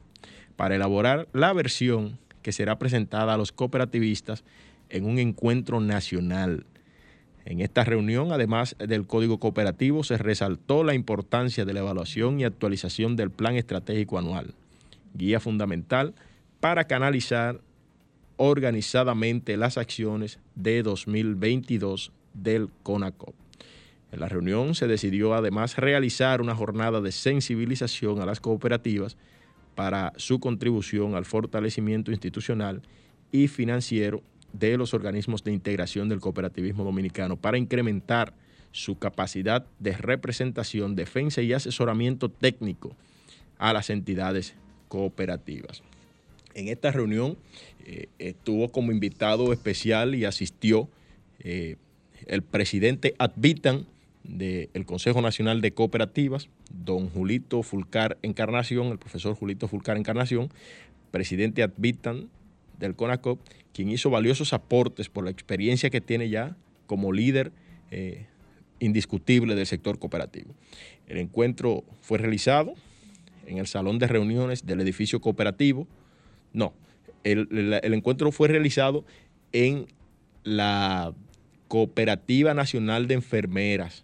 para 0.55 0.77
elaborar 0.77 1.27
la 1.33 1.51
versión 1.51 2.17
que 2.41 2.53
será 2.53 2.79
presentada 2.79 3.33
a 3.33 3.37
los 3.37 3.51
cooperativistas 3.51 4.45
en 4.87 5.03
un 5.03 5.19
encuentro 5.19 5.81
nacional. 5.81 6.65
En 7.43 7.59
esta 7.59 7.83
reunión, 7.83 8.31
además 8.31 8.77
del 8.79 9.05
Código 9.05 9.37
Cooperativo, 9.37 10.05
se 10.05 10.17
resaltó 10.17 10.85
la 10.85 10.93
importancia 10.93 11.65
de 11.65 11.73
la 11.73 11.81
evaluación 11.81 12.39
y 12.39 12.45
actualización 12.45 13.17
del 13.17 13.31
Plan 13.31 13.57
Estratégico 13.57 14.17
Anual, 14.17 14.53
guía 15.13 15.41
fundamental 15.41 16.13
para 16.61 16.85
canalizar 16.85 17.59
organizadamente 18.43 19.55
las 19.55 19.77
acciones 19.77 20.39
de 20.55 20.81
2022 20.81 22.11
del 22.33 22.69
CONACOP. 22.81 23.35
En 24.11 24.19
la 24.19 24.29
reunión 24.29 24.73
se 24.73 24.87
decidió 24.87 25.35
además 25.35 25.77
realizar 25.77 26.41
una 26.41 26.55
jornada 26.55 27.01
de 27.01 27.11
sensibilización 27.11 28.19
a 28.19 28.25
las 28.25 28.39
cooperativas 28.39 29.15
para 29.75 30.11
su 30.15 30.39
contribución 30.39 31.13
al 31.13 31.25
fortalecimiento 31.25 32.09
institucional 32.09 32.81
y 33.31 33.47
financiero 33.47 34.23
de 34.53 34.75
los 34.75 34.95
organismos 34.95 35.43
de 35.43 35.53
integración 35.53 36.09
del 36.09 36.19
cooperativismo 36.19 36.83
dominicano 36.83 37.37
para 37.37 37.59
incrementar 37.59 38.33
su 38.71 38.97
capacidad 38.97 39.67
de 39.77 39.95
representación, 39.95 40.95
defensa 40.95 41.43
y 41.43 41.53
asesoramiento 41.53 42.29
técnico 42.29 42.95
a 43.59 43.71
las 43.71 43.91
entidades 43.91 44.55
cooperativas. 44.87 45.83
En 46.53 46.67
esta 46.67 46.91
reunión 46.91 47.37
eh, 47.85 48.07
estuvo 48.19 48.71
como 48.71 48.91
invitado 48.91 49.53
especial 49.53 50.15
y 50.15 50.25
asistió 50.25 50.89
eh, 51.39 51.77
el 52.27 52.43
presidente 52.43 53.15
Advitan 53.17 53.85
del 54.23 54.85
Consejo 54.85 55.21
Nacional 55.21 55.61
de 55.61 55.73
Cooperativas, 55.73 56.49
don 56.71 57.09
Julito 57.09 57.63
Fulcar 57.63 58.17
Encarnación, 58.21 58.87
el 58.87 58.99
profesor 58.99 59.35
Julito 59.35 59.67
Fulcar 59.67 59.97
Encarnación, 59.97 60.49
presidente 61.09 61.63
Advitan 61.63 62.29
del 62.77 62.95
CONACOP, 62.95 63.39
quien 63.73 63.89
hizo 63.89 64.09
valiosos 64.09 64.53
aportes 64.53 65.09
por 65.09 65.23
la 65.23 65.31
experiencia 65.31 65.89
que 65.89 66.01
tiene 66.01 66.29
ya 66.29 66.55
como 66.85 67.13
líder 67.13 67.51
eh, 67.89 68.25
indiscutible 68.79 69.55
del 69.55 69.65
sector 69.65 69.97
cooperativo. 69.97 70.53
El 71.07 71.17
encuentro 71.17 71.83
fue 72.01 72.17
realizado 72.17 72.73
en 73.45 73.57
el 73.57 73.67
salón 73.67 73.99
de 73.99 74.07
reuniones 74.07 74.65
del 74.65 74.81
edificio 74.81 75.19
cooperativo, 75.19 75.87
no, 76.53 76.73
el, 77.23 77.83
encuentro 77.83 78.31
fue 78.31 78.47
realizado 78.47 79.05
en 79.51 79.87
la 80.43 81.13
Cooperativa 81.67 82.53
Nacional 82.53 83.07
de 83.07 83.15
Enfermeras, 83.15 84.03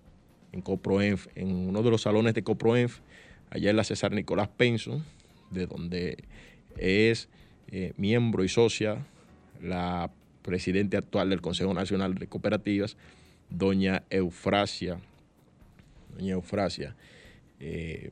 en 0.51 0.61
CoproEnf, 0.61 1.27
en 1.35 1.53
uno 1.53 1.83
de 1.83 1.91
los 1.91 2.01
salones 2.01 2.33
de 2.33 2.43
CoproEnf, 2.43 2.99
allá 3.49 3.69
en 3.69 3.75
la 3.77 3.83
César 3.83 4.11
Nicolás 4.11 4.49
Penson, 4.49 5.03
de 5.51 5.65
donde 5.65 6.23
es 6.77 7.29
eh, 7.69 7.93
miembro 7.97 8.43
y 8.43 8.49
socia 8.49 9.05
la 9.61 10.11
presidenta 10.41 10.97
actual 10.99 11.29
del 11.29 11.41
Consejo 11.41 11.73
Nacional 11.73 12.15
de 12.15 12.27
Cooperativas, 12.27 12.97
doña 13.49 14.03
Eufrasia, 14.09 14.99
doña 16.15 16.33
Eufrasia 16.33 16.95
eh, 17.59 18.11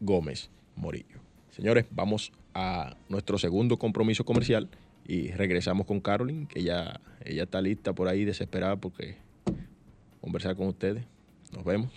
Gómez 0.00 0.50
Morillo. 0.76 1.20
Señores, 1.50 1.86
vamos 1.90 2.32
a 2.54 2.96
nuestro 3.08 3.38
segundo 3.38 3.76
compromiso 3.78 4.24
comercial 4.24 4.68
y 5.06 5.28
regresamos 5.32 5.86
con 5.86 6.00
Carolyn, 6.00 6.46
que 6.46 6.62
ya 6.62 7.00
ella 7.24 7.42
está 7.44 7.60
lista 7.60 7.92
por 7.92 8.08
ahí, 8.08 8.24
desesperada 8.24 8.76
porque 8.76 9.16
conversar 10.20 10.56
con 10.56 10.68
ustedes. 10.68 11.04
Nos 11.52 11.64
vemos. 11.64 11.90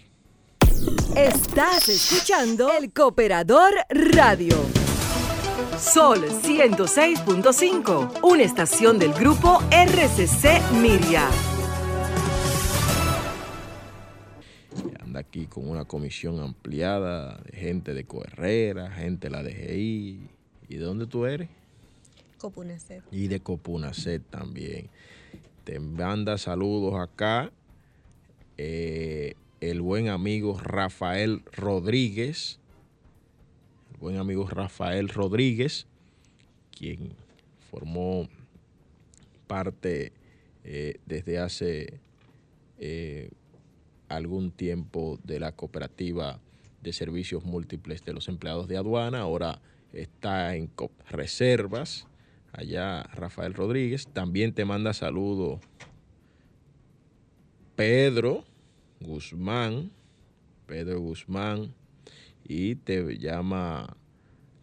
Estás 1.15 1.89
escuchando 1.89 2.71
el 2.77 2.91
Cooperador 2.91 3.73
Radio. 3.89 4.55
Sol 5.79 6.25
106.5, 6.25 8.19
una 8.23 8.43
estación 8.43 8.99
del 8.99 9.13
grupo 9.13 9.59
RCC 9.71 10.61
Miria. 10.81 11.27
Anda 14.99 15.21
aquí 15.21 15.47
con 15.47 15.67
una 15.69 15.85
comisión 15.85 16.39
ampliada 16.39 17.37
de 17.37 17.57
gente 17.57 17.93
de 17.93 18.05
Coherrera, 18.05 18.91
gente 18.91 19.29
de 19.29 19.31
la 19.31 19.43
DGI, 19.43 20.29
¿Y 20.69 20.75
de 20.75 20.85
dónde 20.85 21.07
tú 21.07 21.25
eres? 21.25 21.49
Copunacet. 22.37 23.03
Y 23.11 23.27
de 23.27 23.39
Copunacet 23.39 24.23
también. 24.29 24.89
Te 25.63 25.79
manda 25.79 26.37
saludos 26.37 26.95
acá 26.99 27.51
eh, 28.57 29.33
el 29.61 29.81
buen 29.81 30.09
amigo 30.09 30.59
Rafael 30.59 31.43
Rodríguez. 31.51 32.59
El 33.91 33.97
buen 33.97 34.17
amigo 34.17 34.47
Rafael 34.47 35.09
Rodríguez, 35.09 35.87
quien 36.77 37.13
formó 37.71 38.29
parte 39.47 40.11
eh, 40.63 40.99
desde 41.05 41.39
hace 41.39 41.99
eh, 42.79 43.29
algún 44.09 44.51
tiempo 44.51 45.19
de 45.23 45.39
la 45.39 45.51
cooperativa 45.51 46.39
de 46.83 46.93
servicios 46.93 47.43
múltiples 47.43 48.03
de 48.05 48.13
los 48.13 48.27
empleados 48.27 48.67
de 48.67 48.77
aduana. 48.77 49.21
Ahora 49.21 49.61
está 50.01 50.55
en 50.55 50.69
reservas, 51.09 52.07
allá 52.51 53.03
Rafael 53.03 53.53
Rodríguez. 53.53 54.07
También 54.07 54.53
te 54.53 54.65
manda 54.65 54.93
saludo 54.93 55.59
Pedro 57.75 58.45
Guzmán, 58.99 59.91
Pedro 60.65 60.99
Guzmán, 60.99 61.73
y 62.47 62.75
te 62.75 63.17
llama, 63.17 63.97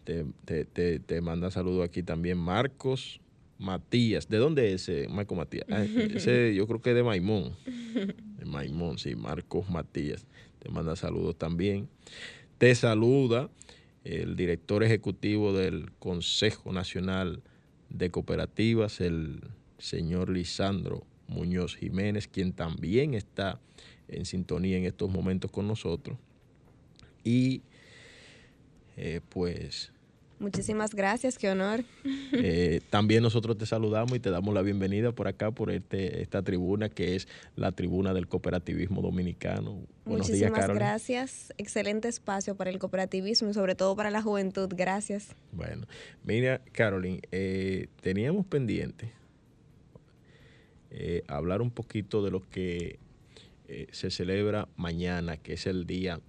te, 0.05 1.21
manda 1.21 1.51
saludo 1.51 1.83
aquí 1.83 2.03
también 2.03 2.39
Marcos 2.39 3.21
Matías. 3.59 4.29
¿De 4.29 4.39
dónde 4.39 4.73
es 4.73 4.89
ese 4.89 5.09
Marcos 5.09 5.37
Matías? 5.37 5.67
Ah, 5.71 5.85
ese 5.85 6.55
yo 6.55 6.67
creo 6.67 6.81
que 6.81 6.91
es 6.91 6.97
de 6.97 7.03
Maimón. 7.03 7.55
De 8.39 8.45
Maimón, 8.45 8.99
sí, 8.99 9.15
Marcos 9.15 9.69
Matías. 9.69 10.27
Te 10.59 10.71
manda 10.71 10.97
saludos 10.97 11.37
también. 11.37 11.89
Te 12.59 12.75
saluda 12.75 13.51
el 14.05 14.37
director 14.37 14.85
ejecutivo 14.85 15.53
del 15.53 15.91
Consejo 15.99 16.73
Nacional 16.73 17.43
de 17.89 18.11
Cooperativas, 18.11 19.01
el 19.01 19.41
señor 19.79 20.29
Lisandro 20.29 21.07
Muñoz 21.27 21.77
Jiménez, 21.77 22.29
quien 22.29 22.53
también 22.53 23.15
está 23.15 23.61
en 24.09 24.27
sintonía 24.27 24.77
en 24.77 24.85
estos 24.85 25.11
momentos 25.11 25.51
con 25.51 25.67
nosotros. 25.67 26.19
Y 27.25 27.63
eh, 28.97 29.21
pues 29.31 29.94
Muchísimas 30.39 30.95
gracias, 30.95 31.39
qué 31.39 31.51
honor. 31.51 31.85
Eh, 32.37 32.81
también 32.91 33.23
nosotros 33.23 33.57
te 33.57 33.65
saludamos 33.65 34.17
y 34.17 34.21
te 34.21 34.31
damos 34.31 34.53
la 34.55 34.63
bienvenida 34.63 35.13
por 35.13 35.29
acá, 35.29 35.53
por 35.53 35.71
este, 35.71 36.21
esta 36.21 36.43
tribuna 36.43 36.89
que 36.89 37.15
es 37.15 37.29
la 37.55 37.71
tribuna 37.73 38.13
del 38.13 38.27
cooperativismo 38.27 39.01
dominicano. 39.03 39.79
Buenos 40.05 40.29
Muchísimas 40.29 40.69
gracias. 40.69 41.55
Excelente 41.57 42.09
espacio 42.09 42.57
para 42.57 42.71
el 42.71 42.79
cooperativismo 42.79 43.51
y 43.51 43.55
sobre 43.55 43.77
todo 43.77 43.95
para 43.95 44.11
la 44.11 44.21
juventud. 44.21 44.69
Gracias. 44.75 45.37
Bueno, 45.53 45.87
mira, 46.25 46.61
Carolyn, 46.73 47.21
eh, 47.31 47.87
teníamos 48.01 48.45
pendiente 48.47 49.13
eh, 50.91 51.23
hablar 51.29 51.63
un 51.63 51.71
poquito 51.71 52.23
de 52.23 52.31
lo 52.31 52.43
que 52.51 52.99
se 53.91 54.11
celebra 54.11 54.69
mañana, 54.77 55.37
que 55.37 55.55
es 55.55 55.67
el 55.67 55.87
Día 55.87 56.21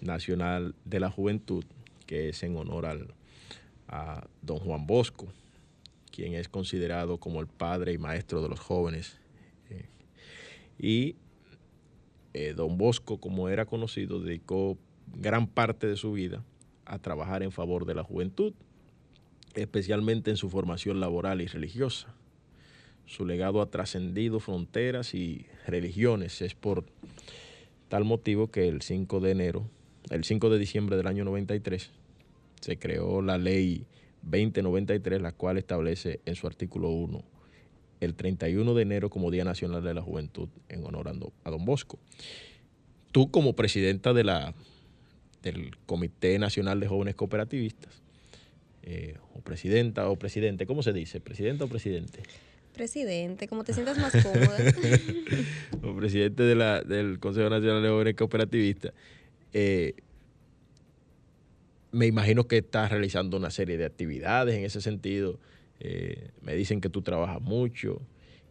Nacional 0.00 0.74
de 0.84 1.00
la 1.00 1.10
Juventud, 1.10 1.64
que 2.06 2.28
es 2.28 2.42
en 2.42 2.56
honor 2.56 2.86
al 2.86 3.14
a 3.88 4.26
don 4.42 4.58
Juan 4.58 4.86
Bosco, 4.86 5.28
quien 6.10 6.34
es 6.34 6.48
considerado 6.48 7.18
como 7.18 7.40
el 7.40 7.46
padre 7.46 7.92
y 7.92 7.98
maestro 7.98 8.42
de 8.42 8.48
los 8.48 8.60
jóvenes. 8.60 9.18
Eh, 9.70 9.86
y 10.78 11.16
eh, 12.34 12.54
don 12.54 12.78
Bosco, 12.78 13.18
como 13.18 13.48
era 13.48 13.64
conocido, 13.66 14.20
dedicó 14.20 14.76
gran 15.06 15.46
parte 15.46 15.86
de 15.86 15.96
su 15.96 16.12
vida 16.12 16.42
a 16.84 16.98
trabajar 16.98 17.42
en 17.42 17.52
favor 17.52 17.86
de 17.86 17.94
la 17.94 18.02
juventud, 18.02 18.52
especialmente 19.54 20.30
en 20.30 20.36
su 20.36 20.50
formación 20.50 21.00
laboral 21.00 21.40
y 21.40 21.46
religiosa. 21.46 22.14
Su 23.06 23.26
legado 23.26 23.60
ha 23.60 23.70
trascendido 23.70 24.40
fronteras 24.40 25.14
y 25.14 25.46
religiones. 25.66 26.40
Es 26.42 26.54
por 26.54 26.84
tal 27.88 28.04
motivo 28.04 28.50
que 28.50 28.68
el 28.68 28.82
5 28.82 29.20
de 29.20 29.30
enero, 29.30 29.68
el 30.10 30.24
5 30.24 30.50
de 30.50 30.58
diciembre 30.58 30.96
del 30.96 31.06
año 31.06 31.24
93, 31.24 31.90
se 32.64 32.78
creó 32.78 33.20
la 33.20 33.36
ley 33.36 33.86
2093, 34.22 35.20
la 35.20 35.32
cual 35.32 35.58
establece 35.58 36.20
en 36.24 36.34
su 36.34 36.46
artículo 36.46 36.88
1 36.88 37.22
el 38.00 38.14
31 38.14 38.74
de 38.74 38.82
enero 38.82 39.10
como 39.10 39.30
Día 39.30 39.44
Nacional 39.44 39.84
de 39.84 39.92
la 39.94 40.00
Juventud 40.00 40.48
en 40.68 40.84
honor 40.84 41.08
a 41.44 41.50
Don 41.50 41.64
Bosco. 41.64 41.98
Tú 43.12 43.30
como 43.30 43.54
presidenta 43.54 44.12
de 44.12 44.24
la, 44.24 44.54
del 45.42 45.76
Comité 45.86 46.38
Nacional 46.38 46.80
de 46.80 46.88
Jóvenes 46.88 47.14
Cooperativistas, 47.14 48.02
eh, 48.82 49.16
o 49.34 49.40
presidenta 49.40 50.08
o 50.08 50.16
presidente, 50.16 50.66
¿cómo 50.66 50.82
se 50.82 50.92
dice? 50.92 51.20
¿Presidenta 51.20 51.64
o 51.64 51.68
presidente? 51.68 52.20
Presidente, 52.72 53.46
como 53.46 53.62
te 53.62 53.72
sientas 53.72 53.98
más 53.98 54.12
cómoda. 54.12 54.56
o 55.82 55.94
presidente 55.94 56.42
de 56.42 56.54
la, 56.54 56.82
del 56.82 57.20
Consejo 57.20 57.50
Nacional 57.50 57.82
de 57.82 57.88
Jóvenes 57.90 58.14
Cooperativistas. 58.16 58.92
Eh, 59.52 59.94
me 61.94 62.06
imagino 62.06 62.46
que 62.46 62.58
estás 62.58 62.90
realizando 62.90 63.36
una 63.36 63.50
serie 63.50 63.78
de 63.78 63.84
actividades 63.84 64.56
en 64.56 64.64
ese 64.64 64.80
sentido. 64.80 65.38
Eh, 65.80 66.30
me 66.42 66.54
dicen 66.54 66.80
que 66.80 66.88
tú 66.88 67.02
trabajas 67.02 67.40
mucho, 67.40 68.02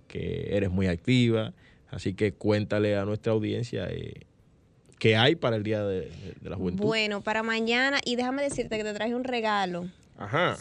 que 0.08 0.56
eres 0.56 0.72
muy 0.72 0.88
activa, 0.88 1.54
así 1.90 2.14
que 2.14 2.34
cuéntale 2.34 2.96
a 2.96 3.06
nuestra 3.06 3.34
audiencia 3.34 3.88
eh, 3.90 4.14
qué 4.98 5.16
hay 5.16 5.36
para 5.36 5.58
el 5.58 5.64
Día 5.64 5.84
de, 5.84 6.10
de 6.42 6.50
la 6.50 6.56
Juventud. 6.56 6.84
Bueno, 6.84 7.22
para 7.22 7.44
mañana, 7.44 8.00
y 8.06 8.16
déjame 8.16 8.44
decirte 8.44 8.78
que 8.78 8.84
te 8.84 8.94
traje 8.94 9.14
un 9.14 9.24
regalo 9.24 9.90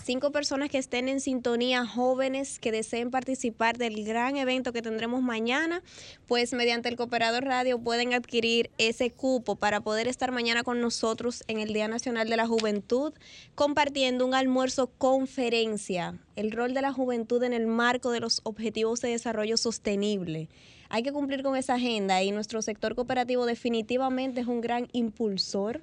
Cinco 0.03 0.33
personas 0.33 0.71
que 0.71 0.79
estén 0.79 1.09
en 1.09 1.21
sintonía, 1.21 1.87
jóvenes 1.87 2.59
que 2.59 2.73
deseen 2.73 3.11
participar 3.11 3.77
del 3.77 4.05
gran 4.05 4.37
evento 4.37 4.73
que 4.73 4.83
tendremos 4.83 5.23
mañana, 5.23 5.83
pues 6.27 6.53
mediante 6.53 6.89
el 6.89 6.97
Cooperador 6.97 7.45
Radio 7.45 7.79
pueden 7.79 8.15
adquirir 8.15 8.71
ese 8.79 9.11
cupo 9.11 9.57
para 9.57 9.81
poder 9.81 10.09
estar 10.09 10.33
mañana 10.33 10.63
con 10.63 10.81
nosotros 10.81 11.45
en 11.49 11.61
el 11.61 11.73
Día 11.73 11.87
Nacional 11.87 12.29
de 12.29 12.37
la 12.37 12.47
Juventud, 12.47 13.13
compartiendo 13.55 14.27
un 14.27 14.35
almuerzo 14.35 14.91
conferencia, 14.99 16.19
el 16.35 16.51
rol 16.51 16.73
de 16.73 16.83
la 16.83 16.93
juventud 16.93 17.43
en 17.43 17.53
el 17.53 17.67
marco 17.67 18.11
de 18.11 18.21
los 18.21 18.41
objetivos 18.45 19.01
de 19.01 19.11
desarrollo 19.11 19.57
sostenible. 19.57 20.49
Hay 20.89 21.03
que 21.03 21.13
cumplir 21.13 21.43
con 21.43 21.57
esa 21.57 21.75
agenda 21.75 22.23
y 22.23 22.33
nuestro 22.33 22.63
sector 22.63 22.95
cooperativo 22.95 23.47
definitivamente 23.47 24.41
es 24.41 24.47
un 24.47 24.61
gran 24.61 24.89
impulsor 24.93 25.83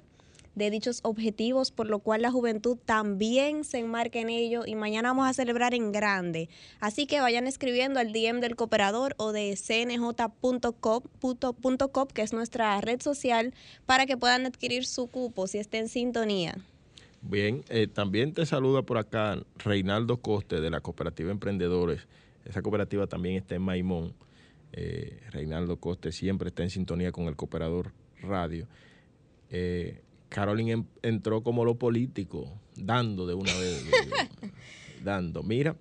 de 0.60 0.70
dichos 0.70 1.00
objetivos, 1.02 1.72
por 1.72 1.88
lo 1.88 1.98
cual 1.98 2.22
la 2.22 2.30
juventud 2.30 2.78
también 2.84 3.64
se 3.64 3.78
enmarca 3.78 4.20
en 4.20 4.30
ello 4.30 4.62
y 4.64 4.76
mañana 4.76 5.08
vamos 5.08 5.26
a 5.26 5.32
celebrar 5.32 5.74
en 5.74 5.90
grande. 5.90 6.48
Así 6.78 7.06
que 7.06 7.20
vayan 7.20 7.48
escribiendo 7.48 7.98
al 7.98 8.12
DM 8.12 8.40
del 8.40 8.54
cooperador 8.54 9.14
o 9.18 9.32
de 9.32 9.56
cnj.com, 9.56 11.02
que 12.14 12.22
es 12.22 12.32
nuestra 12.32 12.80
red 12.80 13.00
social, 13.00 13.52
para 13.86 14.06
que 14.06 14.16
puedan 14.16 14.46
adquirir 14.46 14.86
su 14.86 15.08
cupo 15.08 15.46
si 15.46 15.58
está 15.58 15.78
en 15.78 15.88
sintonía. 15.88 16.54
Bien, 17.22 17.64
eh, 17.68 17.86
también 17.86 18.32
te 18.32 18.46
saluda 18.46 18.82
por 18.82 18.96
acá 18.98 19.42
Reinaldo 19.58 20.18
Coste 20.18 20.60
de 20.60 20.70
la 20.70 20.80
Cooperativa 20.80 21.30
Emprendedores. 21.30 22.06
Esa 22.44 22.62
cooperativa 22.62 23.06
también 23.06 23.36
está 23.36 23.54
en 23.54 23.62
Maimón. 23.62 24.14
Eh, 24.72 25.20
Reinaldo 25.30 25.76
Coste 25.76 26.12
siempre 26.12 26.48
está 26.48 26.62
en 26.62 26.70
sintonía 26.70 27.12
con 27.12 27.26
el 27.26 27.36
Cooperador 27.36 27.92
Radio. 28.22 28.66
Eh, 29.50 30.00
Carolyn 30.30 30.86
entró 31.02 31.42
como 31.42 31.64
lo 31.64 31.74
político, 31.74 32.48
dando 32.76 33.26
de 33.26 33.34
una 33.34 33.52
vez, 33.52 33.84
dando. 35.04 35.42
Mira, 35.42 35.76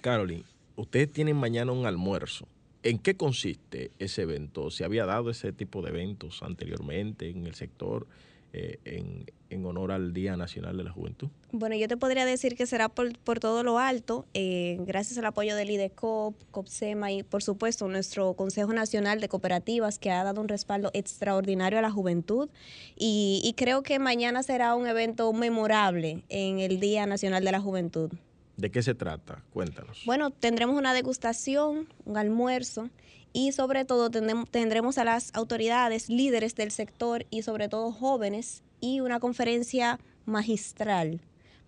Carolyn, 0.00 0.44
ustedes 0.76 1.10
tienen 1.10 1.36
mañana 1.36 1.72
un 1.72 1.86
almuerzo. 1.86 2.46
¿En 2.84 2.98
qué 2.98 3.16
consiste 3.16 3.90
ese 3.98 4.22
evento? 4.22 4.70
¿Se 4.70 4.84
había 4.84 5.06
dado 5.06 5.30
ese 5.30 5.52
tipo 5.52 5.82
de 5.82 5.90
eventos 5.90 6.42
anteriormente 6.42 7.30
en 7.30 7.46
el 7.46 7.54
sector? 7.54 8.06
Eh, 8.52 8.78
en, 8.84 9.24
honor 9.64 9.92
al 9.92 10.12
Día 10.12 10.36
Nacional 10.36 10.76
de 10.76 10.84
la 10.84 10.90
Juventud? 10.90 11.28
Bueno, 11.52 11.76
yo 11.76 11.88
te 11.88 11.96
podría 11.96 12.24
decir 12.24 12.56
que 12.56 12.66
será 12.66 12.88
por, 12.88 13.12
todo 13.40 13.62
lo 13.62 13.78
alto, 13.78 14.26
eh, 14.34 14.78
gracias 14.86 15.18
al 15.18 15.26
apoyo 15.26 15.54
del 15.54 15.70
IDECOP, 15.70 16.34
COPSEMA 16.50 17.12
y 17.12 17.22
por 17.22 17.42
supuesto 17.42 17.86
nuestro 17.88 18.34
Consejo 18.34 18.72
Nacional 18.72 19.20
de 19.20 19.28
Cooperativas 19.28 19.98
que 19.98 20.10
ha 20.10 20.24
dado 20.24 20.40
un 20.40 20.48
respaldo 20.48 20.90
extraordinario 20.94 21.78
a 21.78 21.82
la 21.82 21.90
juventud 21.90 22.48
y, 22.96 23.40
y 23.44 23.52
creo 23.54 23.82
que 23.82 23.98
mañana 23.98 24.42
será 24.42 24.74
un 24.74 24.86
evento 24.86 25.32
memorable 25.32 26.24
en 26.28 26.58
el 26.58 26.80
Día 26.80 27.06
Nacional 27.06 27.44
de 27.44 27.52
la 27.52 27.60
Juventud. 27.60 28.10
¿De 28.56 28.70
qué 28.70 28.82
se 28.82 28.94
trata? 28.94 29.42
Cuéntanos. 29.52 30.02
Bueno, 30.04 30.30
tendremos 30.30 30.76
una 30.76 30.94
degustación, 30.94 31.88
un 32.04 32.16
almuerzo 32.16 32.90
y 33.32 33.52
sobre 33.52 33.84
todo 33.84 34.10
tendremos 34.10 34.98
a 34.98 35.04
las 35.04 35.30
autoridades, 35.34 36.08
líderes 36.08 36.54
del 36.54 36.70
sector 36.70 37.26
y 37.30 37.42
sobre 37.42 37.68
todo 37.68 37.92
jóvenes 37.92 38.62
y 38.80 39.00
una 39.00 39.20
conferencia 39.20 39.98
magistral 40.24 41.20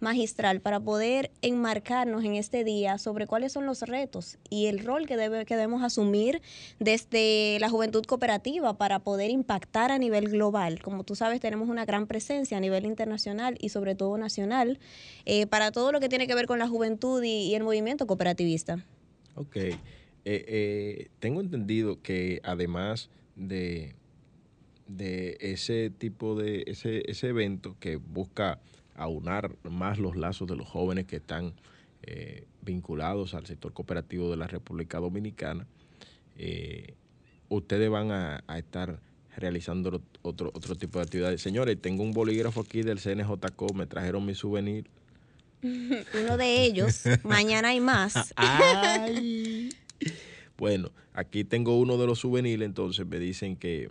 magistral 0.05 0.61
para 0.61 0.79
poder 0.81 1.33
enmarcarnos 1.43 2.25
en 2.25 2.35
este 2.35 2.63
día 2.63 2.99
sobre 2.99 3.27
cuáles 3.27 3.53
son 3.53 3.67
los 3.67 3.81
retos 3.83 4.39
y 4.51 4.67
el 4.67 4.85
rol 4.85 5.07
que, 5.07 5.17
debe, 5.17 5.45
que 5.45 5.57
debemos 5.57 5.83
asumir 5.83 6.43
desde 6.79 7.59
la 7.61 7.69
juventud 7.69 8.05
cooperativa 8.05 8.77
para 8.77 9.01
poder 9.01 9.31
impactar 9.31 9.91
a 9.91 9.99
nivel 9.99 10.29
global. 10.29 10.81
Como 10.83 11.03
tú 11.03 11.17
sabes, 11.17 11.41
tenemos 11.41 11.69
una 11.69 11.85
gran 11.85 12.07
presencia 12.07 12.59
a 12.59 12.61
nivel 12.61 12.85
internacional 12.85 13.57
y 13.61 13.71
sobre 13.71 13.95
todo 13.95 14.17
nacional 14.19 14.79
eh, 15.25 15.47
para 15.47 15.73
todo 15.73 15.91
lo 15.91 16.01
que 16.01 16.09
tiene 16.09 16.27
que 16.27 16.35
ver 16.35 16.47
con 16.47 16.59
la 16.59 16.69
juventud 16.69 17.23
y, 17.25 17.55
el 17.55 17.63
movimiento 17.63 18.07
cooperativista. 18.07 18.85
Ok. 19.37 19.57
Eh, 20.27 20.45
eh, 20.49 21.09
tengo 21.21 21.41
entendido 21.41 22.01
que 22.01 22.41
además 22.45 23.11
de, 23.37 23.95
de 24.89 25.37
ese 25.41 25.91
tipo 25.91 26.35
de 26.35 26.65
ese, 26.67 27.03
ese 27.11 27.29
evento 27.29 27.77
que 27.79 27.97
busca 27.97 28.59
aunar 28.95 29.55
más 29.65 29.99
los 29.99 30.17
lazos 30.17 30.49
de 30.49 30.57
los 30.57 30.67
jóvenes 30.67 31.05
que 31.05 31.17
están 31.17 31.53
eh, 32.03 32.47
vinculados 32.63 33.35
al 33.35 33.45
sector 33.45 33.75
cooperativo 33.75 34.31
de 34.31 34.37
la 34.37 34.47
República 34.47 34.99
Dominicana, 34.99 35.67
ustedes 37.49 37.91
van 37.91 38.11
a, 38.11 38.43
estar 38.57 39.01
realizando 39.37 40.01
otro, 40.23 40.51
otro 40.55 40.75
tipo 40.75 40.99
de 40.99 41.05
actividades. 41.05 41.43
Señores, 41.43 41.81
tengo 41.81 42.03
un 42.03 42.13
bolígrafo 42.13 42.63
aquí 42.63 42.83
del 42.83 42.99
CNJCO, 42.99 43.75
me 43.75 43.87
trajeron 43.87 44.25
mi 44.25 44.35
souvenir. 44.35 44.87
Uno 45.63 46.37
de 46.37 46.65
ellos, 46.65 47.03
mañana 47.25 47.69
hay 47.69 47.81
más. 47.81 48.33
Ay. 48.37 49.71
Bueno, 50.57 50.93
aquí 51.15 51.43
tengo 51.43 51.77
uno 51.77 51.99
de 51.99 52.07
los 52.07 52.21
souvenirs, 52.21 52.63
entonces 52.63 53.05
me 53.05 53.19
dicen 53.19 53.57
que, 53.57 53.91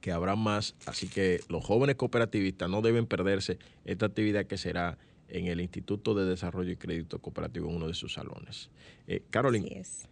que 0.00 0.10
habrá 0.10 0.34
más, 0.34 0.74
así 0.86 1.06
que 1.06 1.40
los 1.50 1.62
jóvenes 1.62 1.96
cooperativistas 1.96 2.70
no 2.70 2.80
deben 2.80 3.04
perderse 3.06 3.58
esta 3.84 4.06
actividad 4.06 4.46
que 4.46 4.56
será 4.56 4.96
en 5.28 5.46
el 5.48 5.60
Instituto 5.60 6.14
de 6.14 6.24
Desarrollo 6.24 6.70
y 6.70 6.76
Crédito 6.76 7.18
Cooperativo 7.18 7.68
en 7.68 7.76
uno 7.76 7.88
de 7.88 7.94
sus 7.94 8.14
salones. 8.14 8.70
Eh, 9.08 9.22
Carolyn, 9.30 9.64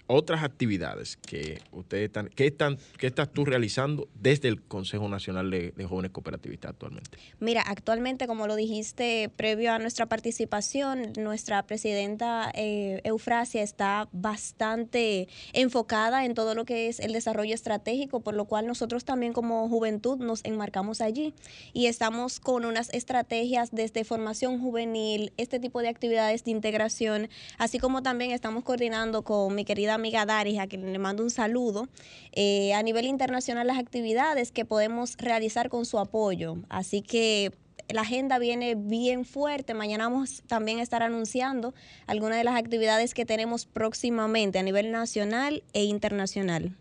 otras 0.07 0.45
actividades 0.45 1.17
que 1.17 1.61
ustedes 1.73 2.05
están, 2.05 2.29
¿qué, 2.29 2.47
están, 2.47 2.79
¿qué 2.97 3.09
estás 3.09 3.33
tú 3.33 3.45
realizando 3.45 4.09
desde 4.15 4.47
el 4.47 4.63
Consejo 4.63 5.09
Nacional 5.09 5.51
de, 5.51 5.73
Jóvenes 5.89 6.13
Cooperativistas 6.13 6.71
actualmente? 6.71 7.19
Mira, 7.41 7.63
actualmente, 7.63 8.29
como 8.29 8.47
lo 8.47 8.55
dijiste 8.55 9.33
previo 9.35 9.73
a 9.73 9.81
nuestra 9.81 10.07
participación, 10.07 11.13
nuestra 11.19 11.65
presidenta 11.65 12.53
eh, 12.55 13.01
Eufrasia 13.03 13.63
está 13.63 14.09
bastante 14.13 15.27
enfocada 15.53 16.25
en 16.25 16.35
todo 16.35 16.55
lo 16.55 16.65
que 16.65 16.87
es 16.87 17.01
el 17.01 17.13
desarrollo 17.13 17.55
estratégico, 17.55 18.21
por 18.21 18.35
lo 18.35 18.45
cual 18.45 18.69
nosotros 18.69 19.05
también 19.05 19.33
como 19.33 19.69
juventud 19.69 20.19
nos 20.19 20.45
enmarcamos 20.45 21.01
allí 21.01 21.35
y 21.73 21.87
estamos 21.87 22.39
con 22.39 22.65
unas 22.65 22.95
estrategias 22.95 23.73
desde 23.73 24.05
formación 24.05 24.61
juvenil, 24.61 25.33
este 25.37 25.59
tipo 25.59 25.81
de 25.81 25.89
actividades 25.89 26.45
de 26.45 26.53
integración, 26.53 27.29
así 27.59 27.81
como 27.81 28.03
también 28.03 28.31
estamos 28.31 28.63
coordinando 28.63 28.84
con 29.25 29.55
mi 29.55 29.65
querida 29.65 29.95
amiga 29.95 30.27
Daris, 30.27 30.59
a 30.59 30.67
quien 30.67 30.93
le 30.93 30.99
mando 30.99 31.23
un 31.23 31.31
saludo, 31.31 31.89
eh, 32.33 32.75
a 32.75 32.83
nivel 32.83 33.07
internacional 33.07 33.67
las 33.67 33.79
actividades 33.79 34.53
que 34.53 34.65
podemos 34.65 35.17
realizar 35.19 35.69
con 35.69 35.87
su 35.87 35.99
apoyo. 35.99 36.57
Así 36.69 37.03
que 37.03 37.53
la 37.89 38.03
agenda 38.03 38.39
viene 38.39 38.75
bien 38.75 39.25
fuerte. 39.25 39.75
Mañana 39.75 40.09
vamos 40.09 40.43
también 40.47 40.79
a 40.79 40.83
estar 40.83 41.03
anunciando 41.03 41.75
algunas 42.07 42.39
de 42.39 42.45
las 42.45 42.57
actividades 42.57 43.15
que 43.15 43.25
tenemos 43.25 43.67
próximamente 43.67 44.59
a 44.59 44.63
nivel 44.63 44.91
nacional 44.91 45.63
e 45.73 45.85
internacional. 45.85 46.77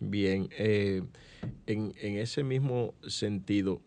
Bien, 0.00 0.48
eh, 0.58 1.02
en, 1.66 1.92
ese 2.00 2.44
mismo 2.44 2.94
sentido, 3.06 3.80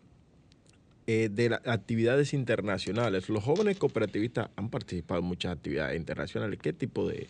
eh, 1.07 1.29
de 1.31 1.49
las 1.49 1.61
actividades 1.65 2.33
internacionales. 2.33 3.27
Los 3.29 3.43
jóvenes 3.43 3.77
cooperativistas 3.77 4.49
han 4.55 4.69
participado 4.69 5.21
en 5.21 5.27
muchas 5.27 5.53
actividades 5.53 5.97
internacionales. 5.97 6.59
¿Qué 6.61 6.73
tipo 6.73 7.07
de, 7.07 7.27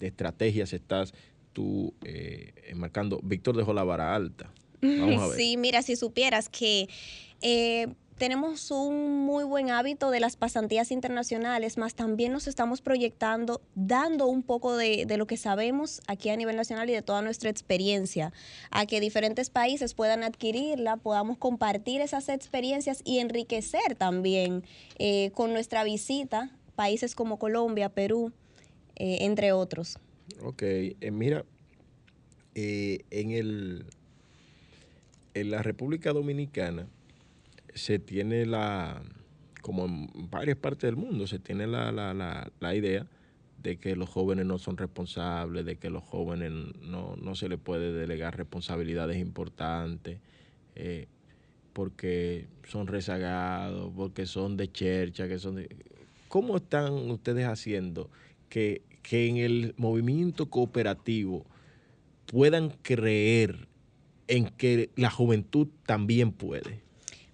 estrategias 0.00 0.72
estás 0.72 1.14
tú 1.52 1.94
eh, 2.04 2.52
enmarcando? 2.68 3.20
Víctor 3.22 3.56
dejó 3.56 3.72
la 3.72 3.84
vara 3.84 4.14
alta. 4.14 4.52
Vamos 4.82 5.22
a 5.22 5.26
ver. 5.28 5.36
Sí, 5.36 5.56
mira, 5.56 5.82
si 5.82 5.96
supieras 5.96 6.48
que 6.48 6.88
eh, 7.40 7.88
tenemos 8.18 8.70
un 8.70 9.24
muy 9.24 9.44
buen 9.44 9.70
hábito 9.70 10.10
de 10.10 10.20
las 10.20 10.36
pasantías 10.36 10.90
internacionales, 10.92 11.78
más 11.78 11.94
también 11.94 12.32
nos 12.32 12.46
estamos 12.46 12.80
proyectando, 12.80 13.60
dando 13.74 14.26
un 14.26 14.42
poco 14.42 14.76
de, 14.76 15.06
lo 15.16 15.26
que 15.26 15.36
sabemos 15.36 16.00
aquí 16.06 16.30
a 16.30 16.36
nivel 16.36 16.56
nacional 16.56 16.88
y 16.90 16.92
de 16.92 17.02
toda 17.02 17.22
nuestra 17.22 17.50
experiencia, 17.50 18.32
a 18.70 18.86
que 18.86 19.00
diferentes 19.00 19.50
países 19.50 19.94
puedan 19.94 20.22
adquirirla, 20.22 20.96
podamos 20.96 21.38
compartir 21.38 22.00
esas 22.00 22.28
experiencias 22.28 23.02
y 23.04 23.18
enriquecer 23.18 23.96
también 23.96 24.64
eh, 24.98 25.30
con 25.34 25.52
nuestra 25.52 25.82
visita 25.82 26.50
países 26.76 27.14
como 27.14 27.38
Colombia, 27.38 27.88
Perú, 27.88 28.32
eh, 28.96 29.18
entre 29.20 29.52
otros. 29.52 29.98
Ok, 30.42 30.62
eh, 30.62 30.96
mira, 31.12 31.44
en, 32.54 33.30
el, 33.30 33.84
en 35.34 35.50
la 35.50 35.62
República 35.62 36.12
Dominicana, 36.12 36.86
se 37.74 37.98
tiene 37.98 38.46
la, 38.46 39.02
como 39.60 39.86
en 39.86 40.08
varias 40.30 40.56
partes 40.56 40.82
del 40.82 40.96
mundo, 40.96 41.26
se 41.26 41.38
tiene 41.38 41.66
la, 41.66 41.90
la, 41.90 42.14
la, 42.14 42.50
la 42.60 42.74
idea 42.74 43.06
de 43.64 43.78
que 43.78 43.96
los 43.96 44.10
jóvenes 44.10 44.44
no 44.44 44.58
son 44.58 44.76
responsables, 44.76 45.64
de 45.64 45.76
que 45.76 45.88
los 45.88 46.04
jóvenes 46.04 46.52
no, 46.82 47.16
no 47.16 47.34
se 47.34 47.48
les 47.48 47.58
puede 47.58 47.92
delegar 47.94 48.36
responsabilidades 48.36 49.16
importantes, 49.16 50.18
eh, 50.76 51.08
porque 51.72 52.46
son 52.68 52.86
rezagados, 52.86 53.90
porque 53.96 54.26
son 54.26 54.58
de 54.58 54.70
chercha, 54.70 55.26
que 55.26 55.38
son 55.38 55.56
de... 55.56 55.68
¿Cómo 56.28 56.56
están 56.56 56.92
ustedes 57.10 57.46
haciendo 57.46 58.10
que, 58.54 58.82
que 59.02 59.26
en 59.26 59.38
el 59.38 59.74
movimiento 59.76 60.48
cooperativo 60.48 61.44
puedan 62.26 62.70
creer 62.82 63.66
en 64.28 64.46
que 64.46 64.90
la 64.94 65.10
juventud 65.10 65.66
también 65.86 66.30
puede? 66.30 66.80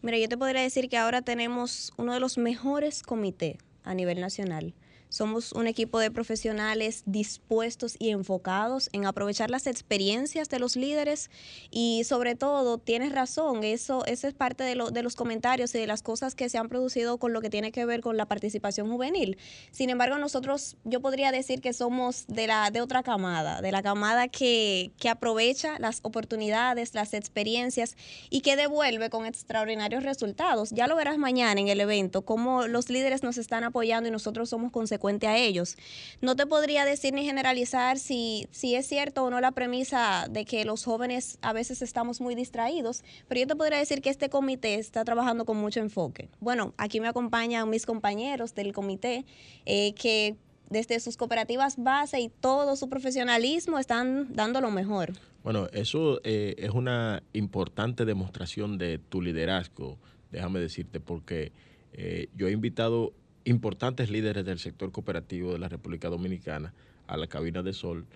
Mira, 0.01 0.17
yo 0.17 0.31
te 0.31 0.39
podría 0.39 0.63
decir 0.63 0.89
que 0.89 0.97
ahora 0.97 1.21
tenemos 1.21 1.93
uno 1.99 2.15
de 2.15 2.21
los 2.21 2.39
mejores 2.39 3.03
comités 3.03 3.59
a 3.85 3.93
nivel 3.93 4.19
nacional 4.19 4.73
somos 5.11 5.53
un 5.53 5.67
equipo 5.67 5.99
de 5.99 6.11
profesionales 6.11 7.03
dispuestos 7.05 7.97
y 7.99 8.11
enfocados 8.11 8.89
en 8.93 9.07
aprovechar 9.07 9.51
las 9.51 9.67
experiencias 9.67 10.49
de 10.49 10.61
los 10.61 10.77
líderes 10.77 11.31
y 11.71 12.05
sobre 12.05 12.37
todo, 12.37 12.79
tienes 12.79 13.13
razón, 13.13 13.65
eso, 13.65 14.05
eso 14.07 14.29
es 14.29 14.35
parte 14.35 14.63
de, 14.63 14.81
de 14.93 15.03
los 15.03 15.17
comentarios 15.17 15.75
y 15.75 15.79
de 15.79 15.87
las 15.89 16.03
cosas 16.03 16.35
que 16.37 16.49
se 16.49 16.59
han 16.59 16.69
producido 16.69 17.19
con 17.19 17.33
lo 17.33 17.41
que 17.41 17.51
tiene 17.51 17.73
que 17.73 17.85
ver 17.85 18.01
con 18.01 18.17
la 18.17 18.27
participación 18.27 18.89
juvenil. 18.89 19.37
Sin 19.73 19.91
embargo, 19.91 20.17
nosotros, 20.17 20.77
yo 20.85 21.01
podría 21.01 21.33
decir 21.33 21.61
que 21.61 21.73
somos 21.73 22.27
de, 22.29 22.47
la, 22.47 22.71
de 22.71 22.81
otra 22.81 23.03
camada, 23.03 23.61
de 23.61 23.73
la 23.73 23.83
camada 23.83 24.29
que, 24.29 24.93
que 24.99 25.09
aprovecha 25.09 25.79
las 25.81 25.99
oportunidades, 26.03 26.95
las 26.95 27.15
experiencias 27.15 27.97
y 28.31 28.43
que 28.43 28.55
devuelve 28.55 29.11
con 29.11 29.27
extraordinarios 29.27 30.05
resultados. 30.05 30.71
Ya 30.71 30.87
lo 30.87 30.95
verás 30.95 31.19
mañana 31.19 31.61
en 31.61 31.67
el 31.67 31.81
evento, 31.81 32.23
cómo 32.23 32.69
los 32.69 32.91
líderes 32.91 33.25
nos 33.25 33.39
están 33.39 33.65
apoyando 33.65 34.09
y 34.09 34.13
nosotros 34.13 34.51
somos 34.51 34.71
consecuentes 34.71 35.00
cuente 35.01 35.27
a 35.27 35.37
ellos. 35.37 35.77
No 36.21 36.37
te 36.37 36.47
podría 36.47 36.85
decir 36.85 37.13
ni 37.13 37.25
generalizar 37.25 37.99
si, 37.99 38.47
si 38.53 38.77
es 38.77 38.87
cierto 38.87 39.25
o 39.25 39.31
no 39.31 39.41
la 39.41 39.51
premisa 39.51 40.29
de 40.31 40.45
que 40.45 40.65
los 40.65 40.85
jóvenes 40.85 41.39
a 41.43 41.53
veces 41.53 41.83
estamos 41.83 42.21
muy 42.21 42.37
distraídos, 42.37 43.03
pero 43.27 43.41
yo 43.41 43.47
te 43.49 43.57
podría 43.57 43.79
decir 43.79 44.01
que 44.01 44.11
este 44.11 44.31
comité 44.31 44.75
está 44.77 45.05
trabajando 45.05 45.45
con 45.45 45.57
mucho 45.57 45.81
enfoque. 45.81 46.29
Bueno, 46.39 46.73
aquí 46.77 47.01
me 47.01 47.09
acompañan 47.09 47.69
mis 47.69 47.85
compañeros 47.85 48.55
del 48.55 48.73
comité 48.73 49.25
eh, 49.67 49.93
que 49.95 50.37
desde 50.71 51.01
sus 51.01 51.17
cooperativas 51.17 51.77
base 51.77 52.21
y 52.21 52.29
todo 52.29 52.77
su 52.77 52.89
profesionalismo 52.89 53.79
están 53.79 54.33
dando 54.33 54.61
lo 54.61 54.71
mejor. 54.71 55.13
Bueno, 55.43 55.67
eso 55.73 56.21
eh, 56.23 56.55
es 56.59 56.71
una 56.71 57.23
importante 57.33 58.05
demostración 58.05 58.79
de 58.79 58.99
tu 58.99 59.21
liderazgo, 59.21 59.99
déjame 60.31 60.61
decirte, 60.61 61.01
porque 61.01 61.53
eh, 61.93 62.29
yo 62.37 62.47
he 62.47 62.53
invitado 62.53 63.13
importantes 63.45 64.11
líderes 64.11 64.45
del 64.45 64.59
sector 64.59 64.93
cooperativo 64.93 65.53
de 65.53 65.59
la 65.59 65.69
República 65.69 66.09
Dominicana 66.09 66.75
a 67.07 67.17
la 67.17 67.27
cabina 67.27 67.63
de 67.63 67.73
sol 67.73 68.07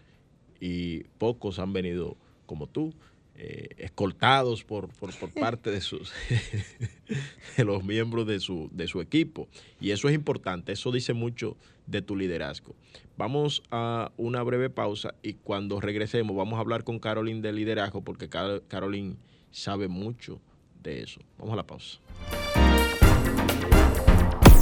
y 0.60 1.04
pocos 1.18 1.58
han 1.58 1.72
venido 1.72 2.16
como 2.46 2.66
tú, 2.66 2.94
eh, 3.36 3.70
escoltados 3.78 4.62
por, 4.62 4.88
por, 4.88 5.10
parte 5.34 5.70
de 5.70 5.80
sus 5.80 6.12
de 7.56 7.64
los 7.64 7.82
miembros 7.82 8.26
de 8.26 8.38
su, 8.38 8.68
de 8.72 8.86
su 8.86 9.00
equipo. 9.00 9.48
Y 9.80 9.90
eso 9.90 10.08
es 10.08 10.14
importante, 10.14 10.72
eso 10.72 10.92
dice 10.92 11.14
mucho 11.14 11.56
de 11.86 12.00
tu 12.00 12.16
liderazgo. 12.16 12.74
Vamos 13.16 13.62
a 13.70 14.12
una 14.16 14.42
breve 14.42 14.70
pausa 14.70 15.14
y 15.22 15.34
cuando 15.34 15.80
regresemos 15.80 16.36
vamos 16.36 16.56
a 16.58 16.60
hablar 16.60 16.84
con 16.84 16.98
Caroline 16.98 17.40
de 17.40 17.52
liderazgo 17.52 18.02
porque 18.02 18.28
Caroline 18.28 19.16
sabe 19.50 19.88
mucho 19.88 20.40
de 20.82 21.02
eso. 21.02 21.20
Vamos 21.38 21.54
a 21.54 21.56
la 21.56 21.66
pausa. 21.66 22.00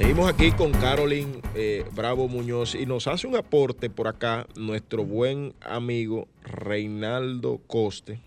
Seguimos 0.00 0.30
aquí 0.30 0.50
con 0.52 0.72
Carolyn 0.72 1.42
eh, 1.54 1.84
Bravo 1.94 2.26
Muñoz 2.26 2.74
y 2.74 2.86
nos 2.86 3.06
hace 3.06 3.26
un 3.26 3.36
aporte 3.36 3.90
por 3.90 4.08
acá 4.08 4.46
nuestro 4.56 5.04
buen 5.04 5.52
amigo 5.60 6.26
Reinaldo 6.42 7.60
Coste. 7.66 8.18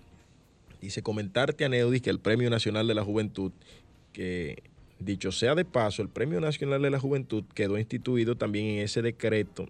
Dice, 0.81 1.01
comentarte 1.01 1.65
a 1.65 1.69
Neudis 1.69 2.03
que 2.03 2.11
el 2.11 2.19
Premio 2.19 2.51
Nacional 2.51 2.87
de 2.87 2.93
la 2.93 3.03
Juventud, 3.03 3.51
que 4.13 4.61
dicho 4.99 5.31
sea 5.31 5.55
de 5.55 5.65
paso, 5.65 6.03
el 6.03 6.09
Premio 6.09 6.39
Nacional 6.39 6.83
de 6.83 6.91
la 6.91 6.99
Juventud 6.99 7.43
quedó 7.55 7.79
instituido 7.79 8.35
también 8.35 8.67
en 8.67 8.83
ese 8.83 9.01
decreto 9.01 9.65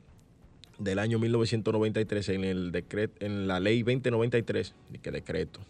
del 0.79 0.99
año 0.99 1.19
1993, 1.19 2.29
en, 2.29 2.43
el 2.43 2.73
decreto, 2.73 3.25
en 3.25 3.47
la 3.47 3.61
ley 3.61 3.81
2093, 3.81 4.75
¿qué 5.01 5.09
decreto? 5.09 5.61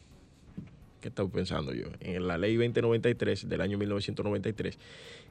¿Qué 1.00 1.10
estaba 1.10 1.30
pensando 1.30 1.74
yo? 1.74 1.90
En 2.00 2.28
la 2.28 2.40
ley 2.40 2.56
2093 2.56 3.48
del 3.48 3.62
año 3.62 3.78
1993 3.78 4.80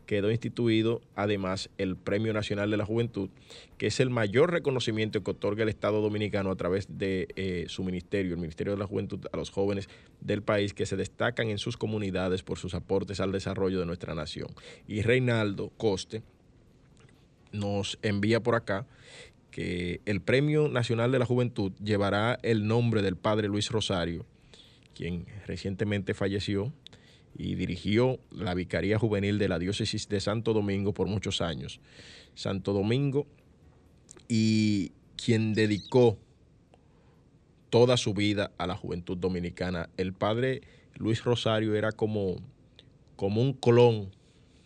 quedó 0.07 0.31
instituido 0.31 1.01
además 1.15 1.71
el 1.79 1.97
Premio 1.97 2.33
Nacional 2.33 2.71
de 2.71 2.77
la 2.77 2.85
Juventud, 2.85 3.31
que 3.79 3.87
es 3.87 4.01
el 4.01 4.11
mayor 4.11 4.51
reconocimiento 4.51 5.23
que 5.23 5.31
otorga 5.31 5.62
el 5.62 5.69
Estado 5.69 6.01
Dominicano 6.01 6.51
a 6.51 6.57
través 6.57 6.87
de 6.99 7.29
eh, 7.37 7.65
su 7.69 7.85
ministerio, 7.85 8.33
el 8.33 8.41
Ministerio 8.41 8.73
de 8.73 8.79
la 8.79 8.87
Juventud, 8.87 9.27
a 9.33 9.37
los 9.37 9.51
jóvenes 9.51 9.88
del 10.21 10.43
país 10.43 10.75
que 10.75 10.87
se 10.87 10.97
destacan 10.97 11.49
en 11.49 11.59
sus 11.59 11.77
comunidades 11.77 12.43
por 12.43 12.59
sus 12.59 12.75
aportes 12.75 13.21
al 13.21 13.33
desarrollo 13.33 13.81
de 13.81 13.87
nuestra 13.87 14.15
nación. 14.15 14.49
Y 14.87 15.03
Reinaldo 15.03 15.71
Coste 15.77 16.23
nos 17.53 17.99
envía 18.03 18.41
por 18.43 18.55
acá 18.55 18.87
que 19.51 20.01
el 20.07 20.21
Premio 20.21 20.69
Nacional 20.69 21.12
de 21.12 21.19
la 21.19 21.27
Juventud 21.27 21.73
llevará 21.83 22.38
el 22.43 22.67
nombre 22.67 23.03
del 23.03 23.17
padre 23.17 23.49
Luis 23.49 23.71
Rosario, 23.71 24.25
quien 24.95 25.27
recientemente 25.47 26.15
falleció 26.15 26.73
y 27.37 27.55
dirigió 27.55 28.18
la 28.31 28.55
Vicaría 28.55 28.99
Juvenil 28.99 29.38
de 29.38 29.49
la 29.49 29.59
Diócesis 29.59 30.09
de 30.09 30.21
Santo 30.21 30.53
Domingo 30.53 30.92
por 30.92 31.07
muchos 31.07 31.40
años. 31.40 31.81
Santo 32.35 32.73
Domingo 32.73 33.27
y 34.29 34.92
quien 35.16 35.55
dedicó 35.55 36.18
toda 37.71 37.97
su 37.97 38.12
vida 38.12 38.53
a 38.59 38.66
la 38.66 38.77
juventud 38.77 39.16
dominicana. 39.16 39.88
El 39.97 40.12
padre 40.12 40.62
Luis 40.97 41.25
Rosario 41.25 41.75
era 41.75 41.92
como, 41.92 42.37
como 43.16 43.40
un 43.40 43.55
clon 43.55 44.11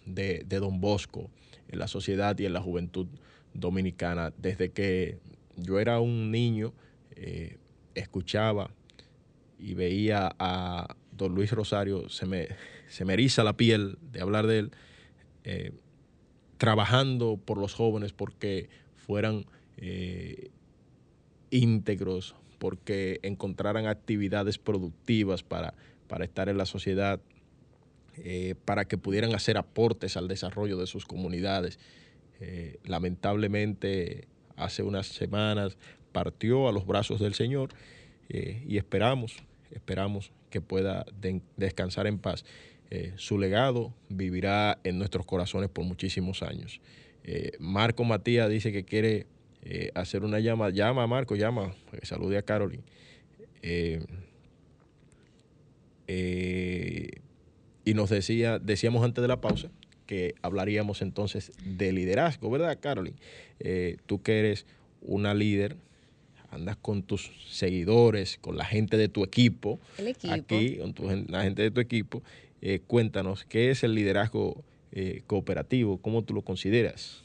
de, 0.07 0.45
Don 0.45 0.81
Bosco 0.81 1.31
en 1.69 1.79
la 1.79 1.89
sociedad 1.89 2.39
y 2.39 2.47
en 2.47 2.53
la 2.53 2.61
juventud 2.61 3.07
dominicana. 3.55 4.33
Desde 4.39 4.71
que 4.71 5.19
yo 5.57 5.79
era 5.79 6.01
un 6.01 6.31
niño, 6.31 6.73
eh, 7.15 7.59
escuchaba 7.95 8.71
y 9.59 9.75
veía 9.75 10.35
a, 10.39 10.97
don 11.17 11.35
Luis 11.35 11.51
Rosario, 11.53 12.09
se 12.09 12.27
me, 12.27 12.49
se 12.89 13.05
eriza 13.05 13.45
la 13.45 13.57
piel 13.57 13.99
de 14.13 14.21
hablar 14.21 14.47
de 14.47 14.59
él, 14.59 14.71
eh, 15.45 15.73
trabajando 16.59 17.39
por 17.43 17.59
los 17.59 17.75
jóvenes 17.75 18.13
porque 18.13 18.69
fueran 18.97 19.47
eh, 19.77 20.51
íntegros, 21.51 22.35
porque 22.59 23.21
encontraran 23.23 23.87
actividades 23.87 24.59
productivas 24.59 25.43
para, 25.43 25.75
para 26.09 26.25
estar 26.25 26.49
en 26.49 26.59
la 26.59 26.67
sociedad, 26.67 27.21
eh, 28.17 28.55
para 28.65 28.87
que 28.87 28.97
pudieran 28.97 29.35
hacer 29.35 29.59
aportes 29.59 30.17
al 30.17 30.29
desarrollo 30.29 30.77
de 30.79 30.87
sus 30.87 31.05
comunidades. 31.05 31.79
lamentablemente, 32.85 34.29
hace 34.57 34.83
unas 34.83 35.07
semanas 35.07 35.79
partió 36.13 36.69
a 36.69 36.73
los 36.73 36.87
brazos 36.87 37.19
del 37.19 37.33
Señor 37.33 37.71
y 38.29 38.77
esperamos, 38.77 39.37
esperamos 39.71 40.33
que 40.57 40.63
pueda 40.63 41.05
descansar 41.59 42.07
en 42.07 42.19
paz. 42.19 42.47
Eh, 42.91 43.13
su 43.17 43.39
legado 43.39 43.93
vivirá 44.09 44.79
en 44.85 44.97
nuestros 44.97 45.27
corazones 45.27 45.69
por 45.69 45.85
muchísimos 45.85 46.43
años. 46.43 46.81
Eh, 47.25 47.53
Marco 47.59 48.05
Matías 48.05 48.49
dice 48.49 48.73
que 48.73 48.85
quiere 48.85 49.27
eh, 49.63 49.91
hacer 49.95 50.25
una 50.25 50.41
llama. 50.41 50.71
Llama, 50.71 51.07
Marco, 51.07 51.37
llama, 51.37 51.75
que 51.91 52.07
salude 52.07 52.39
a 52.39 52.43
Carolyn. 52.43 52.83
y 57.85 57.93
nos 57.93 58.09
decía, 58.09 58.59
decíamos 58.59 59.05
antes 59.05 59.21
de 59.21 59.29
la 59.29 59.43
pausa 59.43 59.69
que 60.07 60.37
hablaríamos 60.41 61.03
entonces 61.03 61.53
de 61.65 61.93
liderazgo, 61.93 62.49
¿verdad, 62.49 62.79
Carolyn? 62.81 63.17
tú 64.07 64.23
que 64.23 64.39
eres 64.39 64.65
una 65.03 65.35
líder 65.35 65.77
andas 66.51 66.77
con 66.77 67.03
tus 67.03 67.31
seguidores, 67.49 68.39
con 68.41 68.57
la 68.57 68.65
gente 68.65 68.97
de 68.97 69.09
tu 69.09 69.25
equipo, 69.25 69.79
aquí, 70.31 70.79
con 70.97 71.27
la 71.29 71.43
gente 71.43 71.63
de 71.63 71.71
tu 71.71 71.81
equipo. 71.81 72.23
Eh, 72.63 72.81
cuéntanos, 72.87 73.45
¿qué 73.45 73.71
es 73.71 73.85
el 73.85 73.95
liderazgo 73.95 74.65
eh, 74.93 75.23
cooperativo? 75.27 75.99
¿Cómo 75.99 76.23
tú 76.23 76.35
lo 76.35 76.43
consideras? 76.43 77.23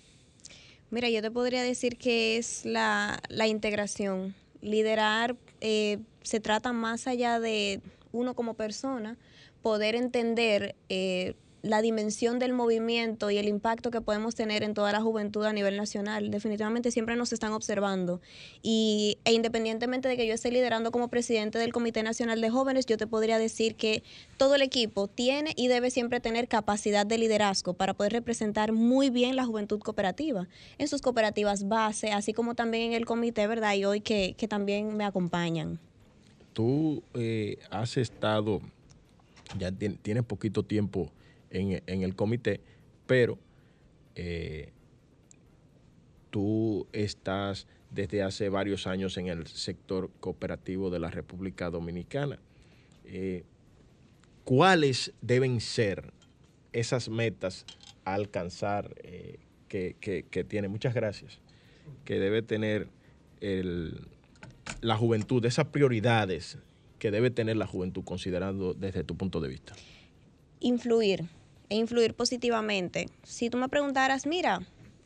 Mira, 0.89 1.10
yo 1.10 1.21
te 1.21 1.31
podría 1.31 1.63
decir 1.63 1.97
que 1.97 2.38
es 2.38 2.65
la, 2.65 3.21
integración. 3.47 4.36
Liderar 4.62 5.36
eh, 5.62 5.99
se 6.21 6.39
trata 6.39 6.73
más 6.73 7.07
allá 7.07 7.39
de 7.39 7.81
uno 8.12 8.36
como 8.36 8.55
persona, 8.55 9.17
poder 9.62 9.95
entender 9.95 10.75
la 11.62 11.82
dimensión 11.82 12.39
del 12.39 12.54
movimiento 12.54 13.30
y 13.30 13.38
el 13.38 13.47
impacto 13.47 13.91
que 13.91 14.02
podemos 14.02 14.34
tener 14.36 14.63
en 14.63 14.74
toda 14.74 14.91
la 14.91 15.02
juventud 15.02 15.45
a 15.45 15.54
nivel 15.54 15.78
nacional. 15.78 16.32
Definitivamente 16.32 16.91
siempre 16.91 17.15
nos 17.15 17.34
están 17.34 17.54
observando. 17.54 18.19
Y, 18.63 19.19
e 19.26 19.34
independientemente 19.34 20.08
de 20.08 20.17
que 20.17 20.26
yo 20.26 20.34
esté 20.34 20.52
liderando 20.52 20.91
como 20.91 21.10
presidente 21.10 21.60
del 21.60 21.71
Comité 21.71 22.02
Nacional 22.02 22.41
de 22.41 22.50
Jóvenes, 22.50 22.86
yo 22.88 22.97
te 22.97 23.06
podría 23.06 23.38
decir 23.38 23.76
que 23.76 24.04
todo 24.38 24.56
el 24.56 24.63
equipo 24.63 25.08
tiene 25.08 25.54
y 25.56 25.67
debe 25.67 25.91
siempre 25.91 26.19
tener 26.19 26.47
capacidad 26.47 27.06
de 27.06 27.17
liderazgo 27.17 27.74
para 27.74 27.93
poder 27.93 28.13
representar 28.13 28.71
muy 28.71 29.10
bien 29.10 29.36
la 29.36 29.45
juventud 29.45 29.80
cooperativa 29.80 30.47
en 30.78 30.88
sus 30.88 31.02
cooperativas 31.02 31.67
base, 31.67 32.12
así 32.12 32.34
como 32.34 32.56
también 32.56 32.91
en 32.91 32.93
el 32.93 33.06
comité, 33.06 33.45
¿verdad? 33.45 33.76
Y 33.76 33.86
hoy 33.86 34.02
que, 34.02 34.36
también 34.50 34.97
me 34.97 35.06
acompañan. 35.06 35.80
Tú 36.52 37.04
eh, 37.13 37.60
has 37.69 37.95
estado, 37.95 38.60
ya 39.58 39.71
tienes 39.71 40.24
poquito 40.24 40.63
tiempo 40.63 41.10
en, 41.52 42.04
el 42.04 42.16
comité, 42.16 42.62
pero 43.06 43.38
eh, 44.16 44.72
tú 46.30 46.88
estás 46.94 47.68
desde 47.90 48.24
hace 48.24 48.50
varios 48.50 48.88
años 48.88 49.18
en 49.18 49.28
el 49.28 49.48
sector 49.48 50.10
cooperativo 50.20 50.90
de 50.90 51.00
la 51.00 51.12
República 51.12 51.70
Dominicana. 51.70 52.39
Eh, 53.06 53.43
¿Cuáles 54.43 55.14
deben 55.22 55.60
ser 55.60 56.14
esas 56.74 57.10
metas 57.10 57.66
a 58.06 58.14
alcanzar 58.14 58.95
eh, 59.04 59.39
que, 59.68 60.45
tiene? 60.47 60.68
Muchas 60.68 60.93
gracias. 60.93 61.39
Que 62.06 62.20
debe 62.20 62.41
tener 62.41 62.88
la 64.82 64.95
juventud, 64.95 65.45
esas 65.45 65.68
prioridades 65.68 66.58
que 66.97 67.12
debe 67.12 67.30
tener 67.30 67.58
la 67.58 67.68
juventud 67.68 68.04
considerando 68.04 68.74
desde 68.74 69.04
tu 69.04 69.18
punto 69.18 69.41
de 69.41 69.49
vista. 69.49 69.74
Influir 70.60 71.26
e 71.72 71.76
influir 71.78 72.13
positivamente. 72.13 73.07
Si 73.24 73.49
tú 73.49 73.57
me 73.57 73.69
preguntaras, 73.69 74.26
mira, 74.26 74.59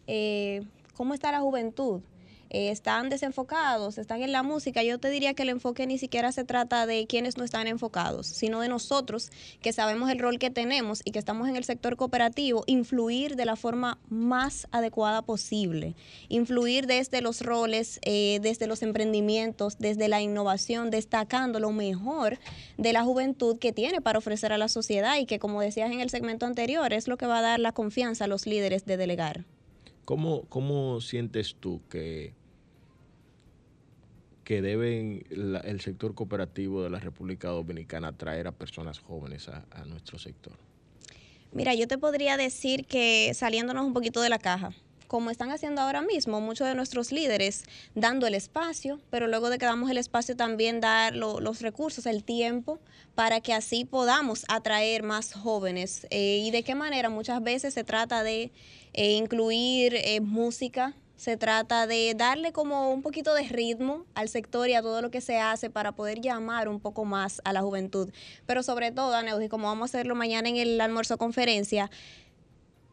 eh, 0.07 0.63
¿cómo 0.95 1.13
está 1.13 1.31
la 1.31 1.39
juventud? 1.39 2.01
Eh, 2.49 2.69
están 2.69 3.09
desenfocados, 3.09 3.97
están 3.97 4.21
en 4.21 4.31
la 4.31 4.43
música, 4.43 4.83
yo 4.83 4.99
te 4.99 5.09
diría 5.09 5.33
que 5.33 5.43
el 5.43 5.49
enfoque 5.49 5.87
ni 5.87 5.97
siquiera 5.97 6.31
se 6.31 6.43
trata 6.43 6.85
de 6.85 7.07
quienes 7.07 7.37
no 7.37 7.43
están 7.43 7.67
enfocados, 7.67 8.27
sino 8.27 8.61
de 8.61 8.69
nosotros 8.69 9.31
que 9.61 9.73
sabemos 9.73 10.09
el 10.09 10.19
rol 10.19 10.39
que 10.39 10.49
tenemos 10.49 11.01
y 11.05 11.11
que 11.11 11.19
estamos 11.19 11.47
en 11.49 11.55
el 11.55 11.63
sector 11.63 11.95
cooperativo, 11.95 12.63
influir 12.67 13.35
de 13.35 13.45
la 13.45 13.55
forma 13.55 13.97
más 14.09 14.67
adecuada 14.71 15.21
posible, 15.21 15.95
influir 16.29 16.87
desde 16.87 17.21
los 17.21 17.41
roles, 17.41 17.99
eh, 18.03 18.39
desde 18.41 18.67
los 18.67 18.83
emprendimientos, 18.83 19.77
desde 19.79 20.07
la 20.07 20.21
innovación, 20.21 20.91
destacando 20.91 21.59
lo 21.59 21.71
mejor 21.71 22.39
de 22.77 22.93
la 22.93 23.03
juventud 23.03 23.57
que 23.57 23.73
tiene 23.73 24.01
para 24.01 24.19
ofrecer 24.19 24.53
a 24.53 24.57
la 24.57 24.67
sociedad 24.67 25.17
y 25.17 25.25
que, 25.25 25.39
como 25.39 25.61
decías 25.61 25.91
en 25.91 25.99
el 25.99 26.09
segmento 26.09 26.45
anterior, 26.45 26.93
es 26.93 27.07
lo 27.07 27.17
que 27.17 27.25
va 27.25 27.39
a 27.39 27.41
dar 27.41 27.59
la 27.59 27.71
confianza 27.71 28.25
a 28.25 28.27
los 28.27 28.45
líderes 28.45 28.85
de 28.85 28.97
delegar. 28.97 29.45
¿Cómo, 30.05 30.45
cómo 30.49 31.01
sientes 31.01 31.55
tú 31.59 31.81
que, 31.89 32.33
que 34.43 34.61
deben 34.61 35.25
el 35.29 35.81
sector 35.81 36.13
cooperativo 36.13 36.83
de 36.83 36.89
la 36.89 36.99
República 36.99 37.49
Dominicana 37.49 38.09
atraer 38.09 38.47
a 38.47 38.51
personas 38.51 38.99
jóvenes 38.99 39.49
a, 39.49 39.65
a 39.71 39.85
nuestro 39.85 40.19
sector? 40.19 40.53
Mira, 41.51 41.73
yo 41.73 41.87
te 41.87 41.97
podría 41.97 42.37
decir 42.37 42.85
que 42.85 43.33
saliéndonos 43.33 43.85
un 43.85 43.93
poquito 43.93 44.21
de 44.21 44.29
la 44.29 44.39
caja, 44.39 44.71
como 45.15 45.31
están 45.31 45.49
haciendo 45.49 45.79
ahora 45.79 46.01
mismo 46.01 46.41
muchos 46.41 46.67
de 46.67 46.75
nuestros 46.75 47.13
líderes, 47.13 47.63
dando 47.93 48.27
el 48.27 48.33
espacio, 48.33 48.99
pero 49.09 49.27
luego 49.27 49.49
de 49.49 49.57
que 49.57 49.65
damos 49.65 49.89
el 49.89 49.97
espacio 49.97 50.35
también 50.35 50.81
dar 50.81 51.15
los 51.15 51.61
recursos, 51.61 52.05
el 52.05 52.25
tiempo, 52.25 52.79
para 53.15 53.39
que 53.39 53.53
así 53.53 53.85
podamos 53.85 54.43
atraer 54.49 55.03
más 55.03 55.31
jóvenes. 55.31 56.05
Eh, 56.09 56.41
y 56.43 56.51
de 56.51 56.63
qué 56.63 56.75
manera 56.75 57.09
muchas 57.09 57.41
veces 57.41 57.73
se 57.73 57.85
trata 57.85 58.23
de 58.23 58.51
eh, 58.91 59.13
incluir 59.13 59.95
eh, 59.95 60.19
música, 60.19 60.93
se 61.15 61.37
trata 61.37 61.87
de 61.87 62.13
darle 62.13 62.51
como 62.51 62.91
un 62.91 63.01
poquito 63.01 63.33
de 63.33 63.43
ritmo 63.43 64.05
al 64.15 64.27
sector 64.27 64.67
y 64.67 64.73
a 64.73 64.81
todo 64.81 65.01
lo 65.01 65.11
que 65.11 65.21
se 65.21 65.37
hace 65.37 65.69
para 65.69 65.93
poder 65.93 66.19
llamar 66.19 66.67
un 66.67 66.81
poco 66.81 67.05
más 67.05 67.39
a 67.45 67.53
la 67.53 67.61
juventud. 67.61 68.11
Pero 68.45 68.63
sobre 68.63 68.91
todo, 68.91 69.15
Aneudi, 69.15 69.47
como 69.47 69.67
vamos 69.67 69.83
a 69.83 69.97
hacerlo 69.97 70.13
mañana 70.13 70.49
en 70.49 70.57
el 70.57 70.81
almuerzo 70.81 71.17
conferencia, 71.17 71.89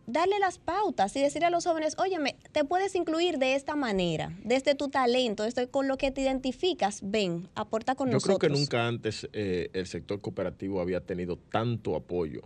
darle 0.07 0.39
las 0.39 0.59
pautas 0.59 1.15
y 1.17 1.21
decirle 1.21 1.47
a 1.47 1.51
los 1.51 1.65
jóvenes, 1.65 1.97
óyeme, 1.99 2.37
te 2.53 2.65
puedes 2.65 2.95
incluir 2.95 3.39
de 3.39 3.55
esta 3.55 3.77
manera, 3.77 4.37
desde 4.45 4.75
tu 4.75 4.89
talento, 4.89 5.45
desde 5.45 5.69
con 5.69 5.89
lo 5.89 5.97
que 5.97 6.11
te 6.11 6.21
identificas, 6.21 7.01
ven, 7.03 7.49
aporta 7.55 7.95
con 7.95 8.11
nosotros. 8.11 8.35
Yo 8.35 8.39
creo 8.39 8.53
que 8.53 8.59
nunca 8.59 8.87
antes 8.87 9.29
eh, 9.33 9.71
el 9.73 9.87
sector 9.87 10.21
cooperativo 10.21 10.81
había 10.81 11.01
tenido 11.01 11.37
tanto 11.37 11.97
apoyo 11.97 12.43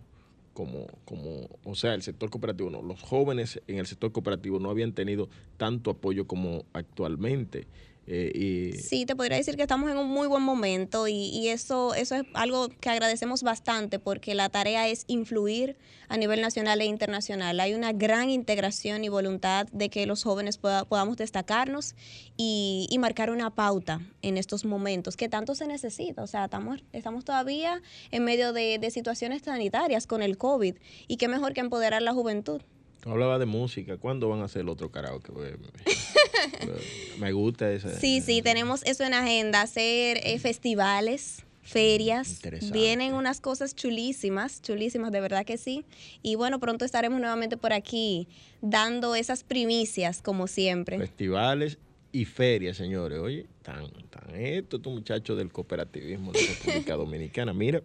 como, 0.56 0.86
como, 1.04 1.50
o 1.64 1.74
sea, 1.74 1.92
el 1.92 2.02
sector 2.02 2.30
cooperativo, 2.30 2.70
no, 2.70 2.80
los 2.80 3.02
jóvenes 3.02 3.60
en 3.66 3.78
el 3.78 3.86
sector 3.86 4.10
cooperativo 4.10 4.58
no 4.58 4.70
habían 4.70 4.92
tenido 4.92 5.28
tanto 5.58 5.90
apoyo 5.90 6.26
como 6.26 6.64
actualmente. 6.72 7.66
Eh, 8.08 8.78
sí, 8.82 9.04
te 9.04 9.16
podría 9.16 9.36
decir 9.36 9.56
que 9.56 9.62
estamos 9.62 9.90
en 9.90 9.98
un 9.98 10.08
muy 10.08 10.28
buen 10.28 10.42
momento 10.42 11.08
y, 11.08 11.48
eso, 11.48 11.94
eso 11.94 12.14
es 12.14 12.22
algo 12.34 12.68
que 12.68 12.88
agradecemos 12.88 13.42
bastante 13.42 13.98
porque 13.98 14.34
la 14.34 14.48
tarea 14.48 14.88
es 14.88 15.04
influir 15.08 15.76
a 16.08 16.16
nivel 16.16 16.40
nacional 16.40 16.80
e 16.80 16.84
internacional. 16.84 17.58
Hay 17.58 17.74
una 17.74 17.92
gran 17.92 18.30
integración 18.30 19.02
y 19.02 19.08
voluntad 19.08 19.66
de 19.72 19.88
que 19.88 20.06
los 20.06 20.22
jóvenes 20.22 20.58
podamos 20.58 21.16
destacarnos 21.16 21.94
y, 22.36 22.94
marcar 22.96 23.30
una 23.30 23.54
pauta 23.54 24.00
en 24.22 24.38
estos 24.38 24.64
momentos 24.64 25.16
que 25.16 25.28
tanto 25.28 25.54
se 25.54 25.66
necesita. 25.66 26.22
O 26.22 26.26
sea, 26.26 26.44
estamos, 26.44 26.82
estamos 26.92 27.24
todavía 27.24 27.82
en 28.10 28.24
medio 28.24 28.52
de, 28.52 28.78
de 28.78 28.90
situaciones 28.90 29.42
sanitarias 29.42 30.06
con 30.06 30.22
el 30.22 30.38
COVID 30.38 30.74
y 31.06 31.16
qué 31.18 31.28
mejor 31.28 31.52
que 31.52 31.60
empoderar 31.60 32.02
la 32.02 32.14
juventud. 32.14 32.62
Hablaba 33.06 33.38
de 33.38 33.46
música. 33.46 33.98
¿Cuándo 33.98 34.28
van 34.28 34.40
a 34.40 34.46
hacer 34.46 34.62
el 34.62 34.68
otro 34.68 34.90
karaoke? 34.90 35.32
Me 37.18 37.32
gusta 37.32 37.72
esa. 37.72 37.98
Sí, 37.98 38.20
sí, 38.20 38.42
tenemos 38.42 38.82
eso 38.84 39.04
en 39.04 39.14
agenda, 39.14 39.62
hacer 39.62 40.18
eh, 40.22 40.38
festivales 40.38 41.42
ferias. 41.62 42.40
Vienen 42.72 43.12
unas 43.14 43.40
cosas 43.40 43.74
chulísimas, 43.74 44.62
chulísimas, 44.62 45.10
de 45.10 45.20
verdad 45.20 45.44
que 45.44 45.58
sí. 45.58 45.84
Y 46.22 46.36
bueno, 46.36 46.60
pronto 46.60 46.84
estaremos 46.84 47.18
nuevamente 47.18 47.56
por 47.56 47.72
aquí 47.72 48.28
dando 48.62 49.16
esas 49.16 49.42
primicias, 49.42 50.22
como 50.22 50.46
siempre. 50.46 50.96
Festivales 50.98 51.78
y 52.12 52.24
ferias, 52.24 52.76
señores. 52.76 53.18
Oye, 53.18 53.46
tan, 53.62 53.90
tan 54.10 54.34
esto, 54.36 54.76
estos 54.76 54.92
muchachos 54.92 55.36
del 55.36 55.50
cooperativismo 55.50 56.32
de 56.32 56.42
la 56.42 56.48
República 56.48 56.94
Dominicana. 56.96 57.52
Mira, 57.52 57.82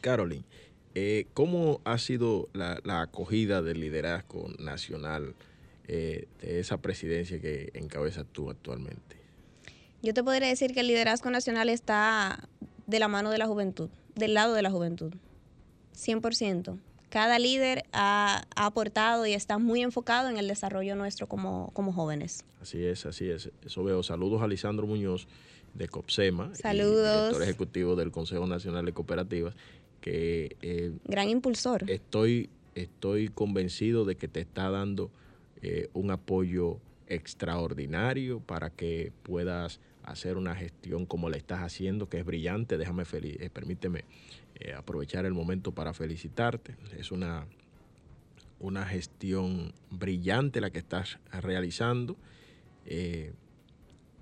Caroline, 0.00 0.44
eh, 0.94 1.26
¿Cómo 1.34 1.80
ha 1.84 1.98
sido 1.98 2.48
la, 2.52 2.80
acogida 3.00 3.62
del 3.62 3.80
liderazgo 3.80 4.48
nacional 4.58 5.34
eh, 5.92 6.28
de 6.40 6.60
esa 6.60 6.76
presidencia 6.76 7.40
que 7.40 7.72
encabezas 7.74 8.24
tú 8.30 8.48
actualmente? 8.48 9.16
Yo 10.02 10.14
te 10.14 10.22
podría 10.22 10.46
decir 10.46 10.72
que 10.72 10.80
el 10.80 10.86
liderazgo 10.86 11.30
nacional 11.30 11.68
está 11.68 12.48
de 12.86 13.00
la 13.00 13.08
mano 13.08 13.30
de 13.30 13.38
la 13.38 13.48
juventud, 13.48 13.90
del 14.14 14.34
lado 14.34 14.54
de 14.54 14.62
la 14.62 14.70
juventud, 14.70 15.12
100%. 15.96 16.78
Cada 17.08 17.40
líder 17.40 17.82
ha, 17.92 18.44
aportado 18.54 19.26
y 19.26 19.32
está 19.32 19.58
muy 19.58 19.82
enfocado 19.82 20.28
en 20.28 20.38
el 20.38 20.46
desarrollo 20.46 20.94
nuestro 20.94 21.26
como, 21.26 21.72
como 21.72 21.92
jóvenes. 21.92 22.44
Así 22.62 22.84
es, 22.84 23.04
así 23.04 23.28
es. 23.28 23.50
Eso 23.66 23.82
veo. 23.82 24.04
Saludos 24.04 24.42
a 24.42 24.46
Lisandro 24.46 24.86
Muñoz 24.86 25.26
de 25.74 25.88
COPSEMA, 25.88 26.54
Saludos. 26.54 27.30
director 27.30 27.42
ejecutivo 27.42 27.96
del 27.96 28.12
Consejo 28.12 28.46
Nacional 28.46 28.84
de 28.84 28.92
Cooperativas, 28.92 29.56
que... 30.00 30.56
Eh, 30.62 30.92
Gran 31.06 31.28
impulsor. 31.30 31.90
Estoy, 31.90 32.48
estoy 32.76 33.26
convencido 33.26 34.04
de 34.04 34.14
que 34.14 34.28
te 34.28 34.38
está 34.38 34.70
dando 34.70 35.10
eh, 35.62 35.88
un 35.92 36.10
apoyo 36.10 36.80
extraordinario 37.06 38.40
para 38.40 38.70
que 38.70 39.12
puedas 39.22 39.80
hacer 40.02 40.36
una 40.36 40.54
gestión 40.54 41.06
como 41.06 41.28
la 41.28 41.36
estás 41.36 41.60
haciendo, 41.60 42.08
que 42.08 42.18
es 42.18 42.24
brillante. 42.24 42.78
Déjame 42.78 43.04
feliz, 43.04 43.36
eh, 43.40 43.50
permíteme 43.50 44.04
aprovechar 44.76 45.24
el 45.24 45.32
momento 45.32 45.72
para 45.72 45.94
felicitarte. 45.94 46.76
Es 46.98 47.12
una, 47.12 47.46
una 48.58 48.84
gestión 48.84 49.72
brillante 49.90 50.60
la 50.60 50.70
que 50.70 50.78
estás 50.78 51.18
realizando 51.32 52.18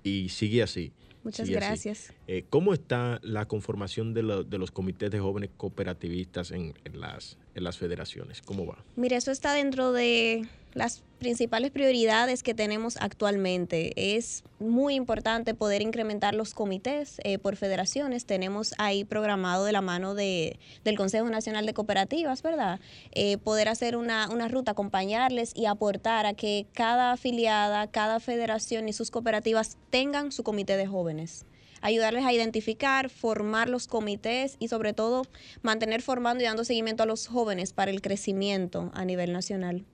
y 0.03 0.29
sigue 0.29 0.63
así. 0.63 0.93
Muchas 1.23 1.49
gracias. 1.49 2.13
Eh, 2.27 2.45
¿Cómo 2.49 2.73
está 2.73 3.19
la 3.23 3.45
conformación 3.47 4.13
de, 4.13 4.23
los 4.23 4.71
comités 4.71 5.11
de 5.11 5.19
jóvenes 5.19 5.49
cooperativistas 5.57 6.51
en, 6.51 6.73
las, 6.93 7.37
las 7.61 7.77
federaciones? 7.77 8.41
¿Cómo 8.41 8.65
va? 8.65 8.83
Mira, 8.95 9.17
eso 9.17 9.31
está 9.31 9.53
dentro 9.53 9.91
de 9.91 10.47
las 10.73 11.01
principales 11.17 11.71
prioridades 11.71 12.43
que 12.43 12.53
tenemos 12.53 12.97
actualmente. 12.97 14.15
Es 14.15 14.43
muy 14.59 14.95
importante 14.95 15.53
poder 15.53 15.81
incrementar 15.81 16.33
los 16.35 16.53
comités 16.53 17.19
eh, 17.23 17.37
por 17.37 17.55
federaciones. 17.55 18.25
Tenemos 18.25 18.73
ahí 18.77 19.03
programado 19.03 19.65
de 19.65 19.71
la 19.71 19.81
mano 19.81 20.15
de, 20.15 20.59
del 20.83 20.97
Consejo 20.97 21.29
Nacional 21.29 21.65
de 21.65 21.73
Cooperativas, 21.73 22.41
¿verdad? 22.41 22.79
Eh, 23.11 23.37
poder 23.37 23.67
hacer 23.67 23.95
una, 23.95 24.29
una 24.29 24.47
ruta, 24.47 24.71
acompañarles 24.71 25.53
y 25.55 25.65
aportar 25.65 26.25
a 26.25 26.33
que 26.33 26.67
cada 26.73 27.11
afiliada, 27.11 27.87
cada 27.87 28.19
federación 28.19 28.87
y 28.87 28.93
sus 28.93 29.11
cooperativas 29.11 29.77
tengan 29.89 30.31
su 30.31 30.43
comité 30.43 30.77
de 30.77 30.87
jóvenes 30.87 31.45
ayudarles 31.81 32.25
a 32.25 32.33
identificar, 32.33 33.09
formar 33.09 33.69
los 33.69 33.87
comités 33.87 34.55
y 34.59 34.67
sobre 34.67 34.93
todo 34.93 35.23
mantener 35.61 36.01
formando 36.01 36.43
y 36.43 36.47
dando 36.47 36.63
seguimiento 36.63 37.03
a 37.03 37.05
los 37.05 37.27
jóvenes 37.27 37.73
para 37.73 37.91
el 37.91 38.01
crecimiento 38.01 38.91
a 38.93 39.05
nivel 39.05 39.33
nacional. 39.33 39.85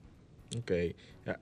Ok. 0.56 0.72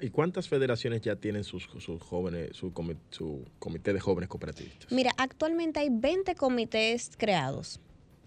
¿Y 0.00 0.08
cuántas 0.08 0.48
federaciones 0.48 1.02
ya 1.02 1.16
tienen 1.16 1.44
sus, 1.44 1.66
jóvenes, 2.00 2.56
su, 2.56 2.72
comité 2.72 3.92
de 3.92 4.00
jóvenes 4.00 4.28
cooperativistas? 4.28 4.90
Mira, 4.90 5.12
actualmente 5.18 5.80
hay 5.80 5.88
20 5.90 6.34
comités 6.36 7.10
creados. 7.18 7.80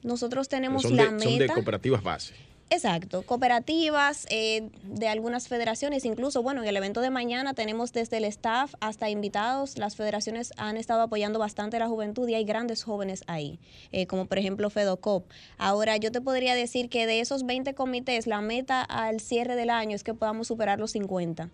Nosotros 0.04 0.48
tenemos 0.48 0.84
la 0.86 1.12
meta. 1.12 1.24
Son 1.24 1.40
de 1.40 1.48
cooperativas 1.48 2.04
base. 2.04 2.36
Exacto, 2.70 3.22
cooperativas 3.22 4.28
eh, 4.30 4.70
de 4.84 5.08
algunas 5.08 5.48
federaciones, 5.48 6.04
incluso, 6.04 6.44
bueno, 6.44 6.64
en 6.64 6.68
el 6.68 6.76
evento 6.76 7.00
de 7.00 7.10
mañana 7.10 7.54
tenemos 7.54 7.94
desde 7.94 8.18
el 8.18 8.26
staff 8.26 8.74
hasta 8.82 9.10
invitados, 9.10 9.78
las 9.78 9.96
federaciones 9.96 10.52
han 10.58 10.76
estado 10.76 11.02
apoyando 11.02 11.40
bastante 11.40 11.78
a 11.78 11.80
la 11.80 11.88
juventud 11.88 12.28
y 12.28 12.36
hay 12.36 12.44
grandes 12.44 12.84
jóvenes 12.84 13.24
ahí, 13.28 13.58
eh, 13.94 14.06
como 14.06 14.26
por 14.26 14.38
ejemplo 14.38 14.70
FEDOCOP. 14.70 15.32
Ahora, 15.58 15.96
yo 15.96 16.12
te 16.12 16.20
podría 16.20 16.56
decir 16.56 16.90
que 16.90 17.08
de 17.08 17.22
esos 17.22 17.46
20 17.46 17.74
comités, 17.74 18.28
la 18.28 18.42
meta 18.42 18.82
al 18.82 19.22
cierre 19.22 19.56
del 19.56 19.70
año 19.70 19.96
es 19.96 20.04
que 20.04 20.14
podamos 20.14 20.48
superar 20.48 20.78
los 20.78 20.92
50, 20.92 21.50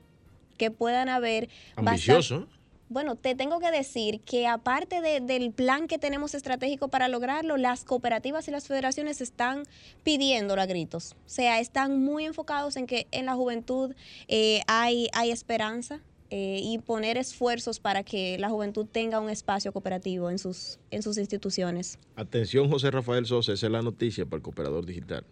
que 0.57 0.71
puedan 0.71 1.09
haber... 1.09 1.47
Ambicioso. 1.75 2.47
Bueno, 2.93 3.15
te 3.15 3.33
tengo 3.33 3.59
que 3.59 3.71
decir 3.71 4.21
que 4.21 4.45
aparte 4.45 5.01
del 5.01 5.51
plan 5.51 5.87
que 5.87 5.97
tenemos 5.97 6.35
estratégico 6.35 6.89
para 6.89 7.07
lograrlo, 7.07 7.57
las 7.57 7.85
cooperativas 7.85 8.47
y 8.47 8.51
las 8.51 8.67
federaciones 8.67 9.19
están 9.19 9.63
pidiendo 10.03 10.53
a 10.53 10.65
gritos. 10.67 11.15
O 11.25 11.29
sea, 11.29 11.59
están 11.59 12.03
muy 12.03 12.25
enfocados 12.25 12.75
en 12.75 12.85
que 12.85 13.07
en 13.09 13.25
la 13.25 13.33
juventud 13.33 13.95
eh, 14.27 14.61
hay, 14.67 15.07
hay 15.13 15.31
esperanza, 15.31 16.01
eh, 16.29 16.61
y 16.63 16.79
poner 16.79 17.17
esfuerzos 17.17 17.79
para 17.79 18.03
que 18.03 18.37
la 18.39 18.49
juventud 18.49 18.87
tenga 18.91 19.19
un 19.19 19.29
espacio 19.29 19.71
cooperativo 19.71 20.29
en 20.31 20.39
sus, 20.39 20.79
en 20.89 21.01
sus 21.03 21.17
instituciones. 21.17 21.99
Atención, 22.15 22.69
José 22.69 22.89
Rafael 22.91 23.25
Sosa, 23.25 23.53
esa 23.53 23.67
es 23.67 23.71
la 23.71 23.81
noticia 23.81 24.25
para 24.25 24.37
el 24.37 24.41
cooperador 24.43 24.85
digital. 24.85 25.25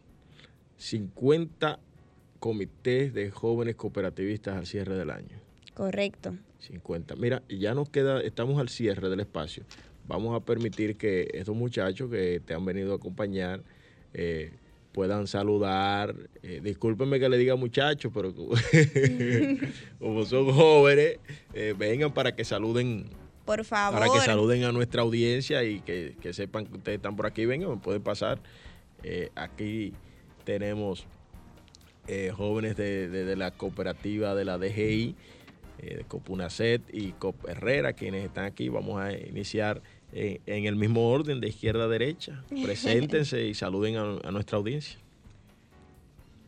50 0.78 1.80
comités 2.40 3.14
de 3.14 3.30
jóvenes 3.30 3.76
cooperativistas 3.76 4.58
al 4.58 4.66
cierre 4.66 4.96
del 4.96 5.12
año. 5.12 5.40
Correcto. 5.74 6.36
50. 6.62 7.16
Mira, 7.16 7.44
ya 7.50 7.74
nos 7.74 7.90
queda, 7.90 8.22
estamos 8.22 8.60
al 8.60 8.70
cierre 8.70 9.10
del 9.10 9.20
espacio. 9.20 9.64
Vamos 10.08 10.36
a 10.36 10.44
permitir 10.44 10.96
que 10.98 11.30
estos 11.34 11.56
muchachos 11.56 12.10
que 12.10 12.42
te 12.44 12.54
han 12.54 12.66
venido 12.66 12.94
a 12.94 12.96
acompañar 12.96 13.62
eh, 14.14 14.52
puedan 14.92 15.28
saludar. 15.28 16.16
Eh, 16.44 16.60
discúlpenme 16.64 17.20
que 17.20 17.30
le 17.30 17.38
diga 17.38 17.56
muchachos, 17.56 18.12
pero 18.14 18.34
como 18.34 18.56
son 20.26 20.52
jóvenes, 20.52 21.18
eh, 21.54 21.74
vengan 21.78 22.14
para 22.14 22.36
que 22.36 22.44
saluden. 22.44 23.06
Por 23.46 23.64
favor. 23.66 24.00
Para 24.00 24.12
que 24.12 24.20
saluden 24.20 24.64
a 24.64 24.72
nuestra 24.72 25.02
audiencia 25.02 25.64
y 25.64 25.82
que, 25.82 26.16
que 26.22 26.34
sepan 26.34 26.66
que 26.68 26.78
ustedes 26.78 26.98
están 26.98 27.16
por 27.16 27.26
aquí. 27.26 27.46
Vengan, 27.46 27.80
pueden 27.80 28.02
pasar. 28.02 28.40
Aquí 29.36 29.94
tenemos 30.44 31.06
jóvenes 32.36 32.76
de, 32.76 33.08
de- 33.10 33.24
de 33.26 33.36
la 33.36 33.52
cooperativa 33.52 34.36
de 34.36 34.46
la 34.46 34.58
DGI, 34.58 35.16
eh, 35.82 35.98
de 35.98 36.04
Copunacet 36.04 36.82
y 36.94 37.12
Cop 37.14 37.48
Herrera, 37.48 37.94
quienes 37.94 38.26
están 38.26 38.46
aquí. 38.46 38.70
Vamos 38.70 39.02
a 39.02 39.12
iniciar 39.14 39.82
eh, 40.14 40.42
en 40.46 40.66
el 40.66 40.76
mismo 40.76 41.10
orden, 41.10 41.42
de 41.42 41.50
izquierda 41.50 41.86
a 41.86 41.88
derecha. 41.88 42.44
Preséntense 42.64 43.46
y 43.46 43.54
saluden 43.54 43.98
a, 43.98 44.20
a 44.24 44.32
nuestra 44.32 44.58
audiencia. 44.58 45.00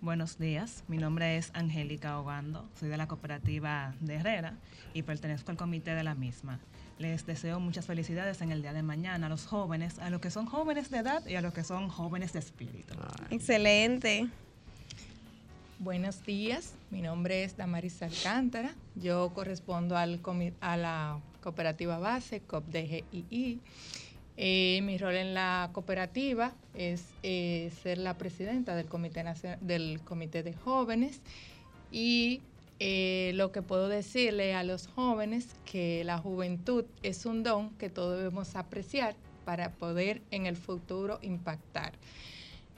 Buenos 0.02 0.38
días, 0.38 0.84
mi 0.90 0.98
nombre 0.98 1.38
es 1.38 1.50
Angélica 1.54 2.20
Ogando, 2.20 2.68
soy 2.78 2.90
de 2.90 2.98
la 2.98 3.08
cooperativa 3.08 3.96
de 4.02 4.16
Herrera 4.16 4.58
y 4.94 5.04
pertenezco 5.04 5.52
al 5.52 5.56
comité 5.56 5.96
de 5.96 6.04
la 6.04 6.14
misma. 6.14 6.60
Les 7.00 7.26
deseo 7.26 7.62
muchas 7.62 7.86
felicidades 7.86 8.42
en 8.42 8.52
el 8.52 8.62
día 8.62 8.74
de 8.74 8.84
mañana 8.84 9.28
a 9.28 9.30
los 9.30 9.46
jóvenes, 9.46 10.00
a 10.00 10.10
los 10.10 10.20
que 10.20 10.30
son 10.30 10.46
jóvenes 10.46 10.92
de 10.92 10.98
edad 10.98 11.26
y 11.26 11.36
a 11.36 11.42
los 11.42 11.54
que 11.54 11.64
son 11.64 11.88
jóvenes 11.88 12.34
de 12.34 12.40
espíritu. 12.40 12.96
Excelente. 13.30 14.28
Buenos 15.84 16.26
días, 16.26 16.76
mi 16.92 17.02
nombre 17.02 17.44
es 17.44 17.58
Damaris 17.58 18.02
Alcántara, 18.04 18.74
yo 18.96 19.34
correspondo 19.34 19.98
al 19.98 20.22
a 20.62 20.78
la 20.78 21.20
cooperativa 21.42 22.00
base 22.00 22.40
COPDGII. 22.40 23.60
Eh, 24.38 24.80
mi 24.84 24.98
rol 24.98 25.16
en 25.16 25.34
la 25.34 25.72
cooperativa 25.74 26.54
es 26.74 27.04
eh, 27.22 27.70
ser 27.84 27.98
la 27.98 28.18
presidenta 28.18 28.78
del 28.78 28.86
Comité, 28.86 29.26
Nacio- 29.26 29.58
del 29.60 30.00
comité 30.06 30.42
de 30.42 30.54
Jóvenes 30.54 31.20
y 31.92 32.40
eh, 32.80 33.32
lo 33.36 33.52
que 33.52 33.62
puedo 33.62 33.90
decirle 33.90 34.56
a 34.56 34.64
los 34.64 34.88
jóvenes 34.88 35.50
que 35.70 36.06
la 36.06 36.18
juventud 36.18 36.86
es 37.04 37.26
un 37.26 37.44
don 37.44 37.72
que 37.72 37.90
todos 37.90 38.18
debemos 38.20 38.56
apreciar 38.56 39.16
para 39.44 39.72
poder 39.74 40.22
en 40.32 40.46
el 40.46 40.56
futuro 40.56 41.20
impactar. 41.22 41.92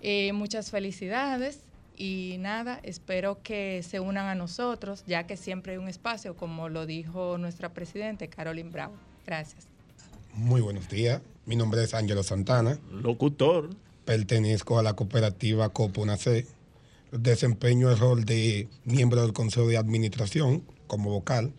Eh, 0.02 0.34
muchas 0.34 0.72
felicidades 0.72 1.60
y 1.98 2.38
nada, 2.40 2.80
espero 2.84 3.42
que 3.42 3.84
se 3.84 4.00
unan 4.00 4.28
a 4.28 4.36
nosotros, 4.36 5.04
ya 5.08 5.26
que 5.26 5.38
siempre 5.38 5.74
hay 5.74 5.78
un 5.78 5.88
espacio, 5.88 6.36
como 6.36 6.70
lo 6.70 6.86
dijo 6.86 7.38
nuestra 7.38 7.74
presidente, 7.74 8.28
Carolyn 8.28 8.72
Bravo. 8.72 8.96
Gracias. 9.26 9.68
Muy 10.34 10.62
buenos 10.62 10.90
días. 10.90 11.22
Mi 11.46 11.56
nombre 11.56 11.84
es 11.84 11.94
Ángelo 11.94 12.24
Santana. 12.24 12.78
Locutor. 12.92 13.70
Pertenezco 14.04 14.78
a 14.78 14.84
la 14.84 14.94
cooperativa 14.94 15.70
Copunace. 15.70 16.46
Desempeño 17.12 17.90
el 17.90 17.98
rol 17.98 18.26
de 18.26 18.68
miembro 18.84 19.22
del 19.22 19.32
Consejo 19.32 19.68
de 19.68 19.78
Administración 19.78 20.64
como 20.88 21.12
vocal 21.12 21.54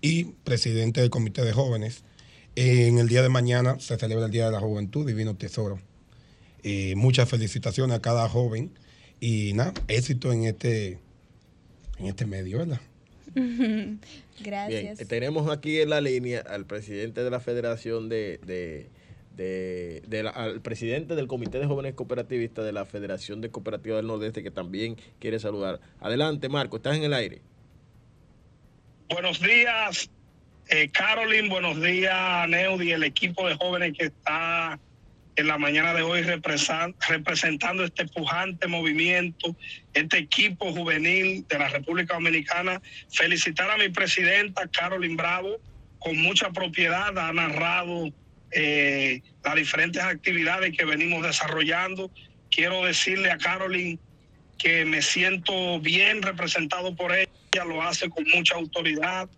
y 0.00 0.24
presidente 0.24 1.00
del 1.00 1.10
Comité 1.10 1.44
de 1.44 1.52
Jóvenes. 1.52 2.04
En 2.54 2.98
el 2.98 3.08
día 3.08 3.22
de 3.22 3.28
mañana 3.28 3.78
se 3.80 3.98
celebra 3.98 4.26
el 4.26 4.30
Día 4.30 4.46
de 4.46 4.52
la 4.52 4.60
Juventud, 4.60 5.06
Divino 5.06 5.36
Tesoro. 5.36 5.78
Eh, 6.62 6.94
muchas 6.96 7.28
felicitaciones 7.28 7.96
a 7.96 8.00
cada 8.00 8.28
joven 8.28 8.72
y 9.20 9.52
nada, 9.54 9.72
éxito 9.88 10.32
en 10.32 10.44
este, 10.44 10.98
en 11.98 12.06
este 12.06 12.26
medio, 12.26 12.58
¿verdad? 12.58 12.80
Gracias. 14.40 14.98
Bien, 14.98 15.08
tenemos 15.08 15.50
aquí 15.50 15.80
en 15.80 15.90
la 15.90 16.00
línea 16.00 16.40
al 16.48 16.66
presidente 16.66 17.22
de 17.22 17.30
la 17.30 17.40
Federación 17.40 18.08
de, 18.08 18.38
de, 18.46 18.88
de- 19.36 20.02
de 20.06 20.22
la- 20.22 20.30
al 20.30 20.60
presidente 20.60 21.14
del 21.14 21.26
Comité 21.26 21.58
de 21.58 21.66
Jóvenes 21.66 21.94
Cooperativistas 21.94 22.64
de 22.64 22.72
la 22.72 22.84
Federación 22.86 23.40
de 23.40 23.50
Cooperativas 23.50 23.98
del 23.98 24.06
Nordeste 24.06 24.42
que 24.42 24.50
también 24.50 24.96
quiere 25.18 25.38
saludar. 25.38 25.80
Adelante, 26.00 26.48
Marco, 26.48 26.76
estás 26.76 26.96
en 26.96 27.04
el 27.04 27.12
aire. 27.14 27.40
Buenos 29.10 29.40
días, 29.40 30.10
eh, 30.68 30.88
Carolyn. 30.90 31.48
Buenos 31.48 31.80
días, 31.80 32.48
Neudi, 32.48 32.92
el 32.92 33.04
equipo 33.04 33.46
de 33.48 33.54
jóvenes 33.56 33.96
que 33.98 34.06
está 34.06 34.78
en 35.36 35.46
la 35.46 35.58
mañana 35.58 35.92
de 35.92 36.02
hoy 36.02 36.22
representando 36.22 37.84
este 37.84 38.06
pujante 38.06 38.66
movimiento, 38.66 39.54
este 39.92 40.18
equipo 40.18 40.72
juvenil 40.72 41.46
de 41.46 41.58
la 41.58 41.68
República 41.68 42.14
Dominicana. 42.14 42.80
Felicitar 43.10 43.70
a 43.70 43.76
mi 43.76 43.90
presidenta, 43.90 44.66
Carolyn 44.68 45.16
Bravo, 45.16 45.58
con 45.98 46.16
mucha 46.16 46.50
propiedad, 46.50 47.16
ha 47.18 47.32
narrado 47.34 48.10
eh, 48.50 49.20
las 49.44 49.54
diferentes 49.56 50.02
actividades 50.02 50.76
que 50.76 50.86
venimos 50.86 51.22
desarrollando. 51.22 52.10
Quiero 52.50 52.84
decirle 52.84 53.30
a 53.30 53.36
Carolyn 53.36 54.00
que 54.58 54.86
me 54.86 55.02
siento 55.02 55.78
bien 55.80 56.22
representado 56.22 56.96
por 56.96 57.12
ella, 57.14 57.64
lo 57.66 57.82
hace 57.82 58.08
con 58.08 58.24
mucha 58.34 58.54
autoridad, 58.54 59.28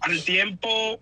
al 0.00 0.22
tiempo 0.24 1.00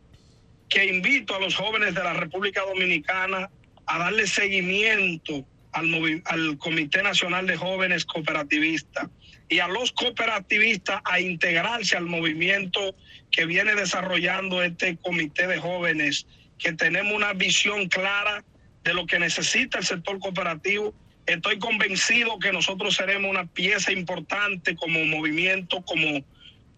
que 0.69 0.85
invito 0.85 1.35
a 1.35 1.41
los 1.41 1.55
jóvenes 1.55 1.95
de 1.95 2.03
la 2.03 2.13
República 2.13 2.63
Dominicana 2.63 3.49
a 3.87 3.99
darle 3.99 4.27
seguimiento 4.27 5.47
al, 5.73 6.23
al 6.25 6.59
Comité 6.59 7.03
Nacional 7.03 7.47
de 7.47 7.57
Jóvenes 7.57 8.05
Cooperativistas 8.05 9.09
y 9.49 9.61
a 9.61 9.69
los 9.69 9.93
cooperativistas 9.93 11.01
a 11.05 11.21
integrarse 11.21 11.97
al 11.97 12.07
movimiento 12.07 12.95
que 13.31 13.47
viene 13.47 13.75
desarrollando 13.75 14.63
este 14.63 14.97
Comité 14.97 15.47
de 15.47 15.59
Jóvenes, 15.59 16.27
que 16.59 16.73
tenemos 16.73 17.13
una 17.13 17.33
visión 17.33 17.89
clara 17.89 18.45
de 18.83 18.95
lo 18.95 19.07
que 19.07 19.19
necesita 19.19 19.79
el 19.79 19.85
sector 19.85 20.19
cooperativo. 20.19 20.95
Estoy 21.27 21.59
convencido 21.59 22.39
que 22.39 22.53
nosotros 22.53 22.97
seremos 22.97 23.31
una 23.31 23.47
pieza 23.47 23.93
importante 23.93 24.75
como 24.77 25.05
movimiento, 25.05 25.83
como, 25.83 26.25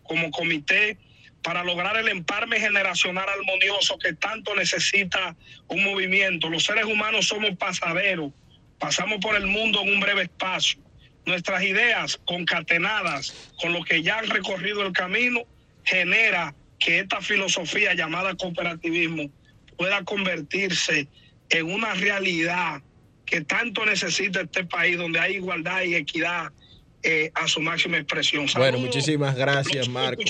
como 0.03 0.31
comité, 0.31 0.99
para 1.43 1.65
lograr 1.65 1.97
el 1.97 2.09
emparme 2.09 2.61
generacional 2.61 3.29
armonioso 3.29 3.99
que 3.99 4.13
tanto 4.13 4.55
necesita 4.55 5.37
un 5.69 5.85
movimiento. 5.85 6.49
Los 6.51 6.65
seres 6.65 6.85
humanos 6.85 7.29
somos 7.29 7.57
pasaderos, 7.57 8.33
pasamos 8.79 9.19
por 9.21 9.37
el 9.37 9.47
mundo 9.47 9.83
en 9.83 9.95
un 9.95 10.01
breve 10.01 10.23
espacio. 10.23 10.81
Nuestras 11.27 11.63
ideas 11.63 12.19
concatenadas 12.25 13.53
con 13.61 13.73
lo 13.73 13.85
que 13.85 14.03
ya 14.03 14.19
han 14.19 14.31
recorrido 14.31 14.83
el 14.87 14.93
camino 14.93 15.43
genera 15.85 16.55
que 16.79 17.01
esta 17.01 17.21
filosofía 17.21 17.95
llamada 17.95 18.35
cooperativismo 18.35 19.31
pueda 19.77 20.05
convertirse 20.05 21.09
en 21.51 21.71
una 21.71 21.95
realidad 21.95 22.83
que 23.25 23.43
tanto 23.43 23.85
necesita 23.85 24.41
este 24.41 24.65
país 24.65 24.97
donde 24.97 25.21
hay 25.21 25.37
igualdad 25.37 25.83
y 25.83 25.95
equidad 25.95 26.51
eh, 27.03 27.31
a 27.35 27.47
su 27.47 27.61
máxima 27.61 27.99
expresión. 27.99 28.47
Bueno, 28.57 28.79
muchísimas 28.79 29.37
gracias, 29.37 29.89
Marco. 29.89 30.23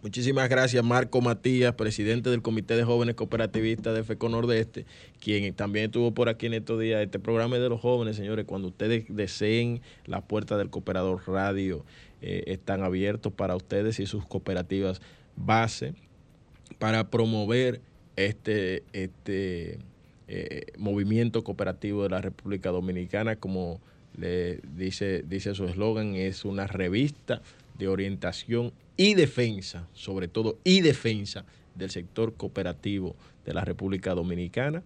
Muchísimas 0.00 0.48
gracias, 0.48 0.84
Marco 0.84 1.20
Matías, 1.20 1.74
presidente 1.74 2.30
del 2.30 2.40
Comité 2.40 2.76
de 2.76 2.84
Jóvenes 2.84 3.16
Cooperativistas 3.16 3.96
de 3.96 4.04
FECO 4.04 4.28
Nordeste, 4.28 4.86
quien 5.18 5.52
también 5.54 5.86
estuvo 5.86 6.14
por 6.14 6.28
aquí 6.28 6.46
en 6.46 6.54
estos 6.54 6.78
días. 6.78 7.02
Este 7.02 7.18
programa 7.18 7.56
es 7.56 7.62
de 7.62 7.68
los 7.68 7.80
jóvenes, 7.80 8.14
señores. 8.14 8.44
Cuando 8.44 8.68
ustedes 8.68 9.06
deseen, 9.08 9.80
las 10.06 10.22
puertas 10.22 10.56
del 10.58 10.70
Cooperador 10.70 11.22
Radio 11.26 11.84
eh, 12.22 12.44
están 12.46 12.84
abiertos 12.84 13.32
para 13.32 13.56
ustedes 13.56 13.98
y 13.98 14.06
sus 14.06 14.24
cooperativas 14.24 15.02
base 15.34 15.94
para 16.78 17.10
promover 17.10 17.80
este, 18.14 18.84
este 18.92 19.80
eh, 20.28 20.66
movimiento 20.78 21.42
cooperativo 21.42 22.04
de 22.04 22.10
la 22.10 22.20
República 22.20 22.70
Dominicana, 22.70 23.34
como 23.34 23.80
le 24.16 24.60
dice, 24.76 25.24
dice 25.26 25.56
su 25.56 25.64
eslogan, 25.64 26.14
es 26.14 26.44
una 26.44 26.68
revista 26.68 27.42
de 27.76 27.88
orientación 27.88 28.72
y 28.98 29.14
defensa, 29.14 29.88
sobre 29.94 30.28
todo 30.28 30.58
y 30.64 30.82
defensa 30.82 31.46
del 31.76 31.88
sector 31.90 32.34
cooperativo 32.34 33.16
de 33.46 33.54
la 33.54 33.64
República 33.64 34.12
Dominicana. 34.14 34.82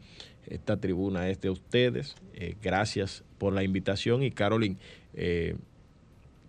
Esta 0.47 0.77
tribuna 0.77 1.29
es 1.31 1.41
de 1.41 1.51
ustedes. 1.51 2.15
Eh, 2.35 2.55
gracias 2.63 3.25
por 3.39 3.55
la 3.55 3.65
invitación 3.65 4.23
y 4.23 4.31
Carolyn, 4.31 4.79
eh, 5.15 5.57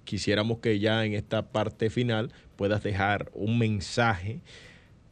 quisiéramos 0.04 0.60
que 0.60 0.80
ya 0.80 1.06
en 1.06 1.14
esta 1.14 1.52
parte 1.52 1.90
final 1.90 2.34
puedas 2.58 2.84
dejar 2.84 3.32
un 3.34 3.58
mensaje 3.58 4.42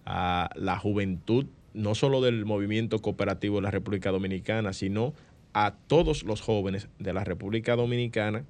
a 0.06 0.50
la 0.56 0.78
juventud, 0.78 1.46
no 1.74 1.96
solo 1.96 2.22
del 2.22 2.46
movimiento 2.46 3.00
cooperativo 3.00 3.56
de 3.58 3.62
la 3.62 3.72
República 3.72 4.12
Dominicana, 4.12 4.74
sino 4.74 5.14
a 5.54 5.76
todos 5.88 6.24
los 6.24 6.42
jóvenes 6.42 6.90
de 7.00 7.14
la 7.14 7.24
República 7.24 7.78
Dominicana 7.78 8.44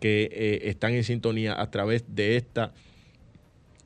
que 0.00 0.28
eh, 0.32 0.68
están 0.68 0.94
en 0.94 1.04
sintonía 1.04 1.60
a 1.60 1.70
través 1.70 2.04
de 2.08 2.36
esta 2.36 2.72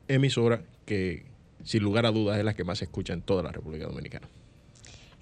emisora 0.09 0.63
que 0.87 1.27
sin 1.65 1.83
lugar 1.83 2.07
a 2.07 2.11
dudas 2.11 2.39
es 2.39 2.45
la 2.45 2.55
que 2.55 2.65
más 2.65 2.79
se 2.79 2.85
escucha 2.85 3.13
en 3.13 3.23
toda 3.23 3.43
la 3.43 3.53
República 3.53 3.87
Dominicana. 3.87 4.29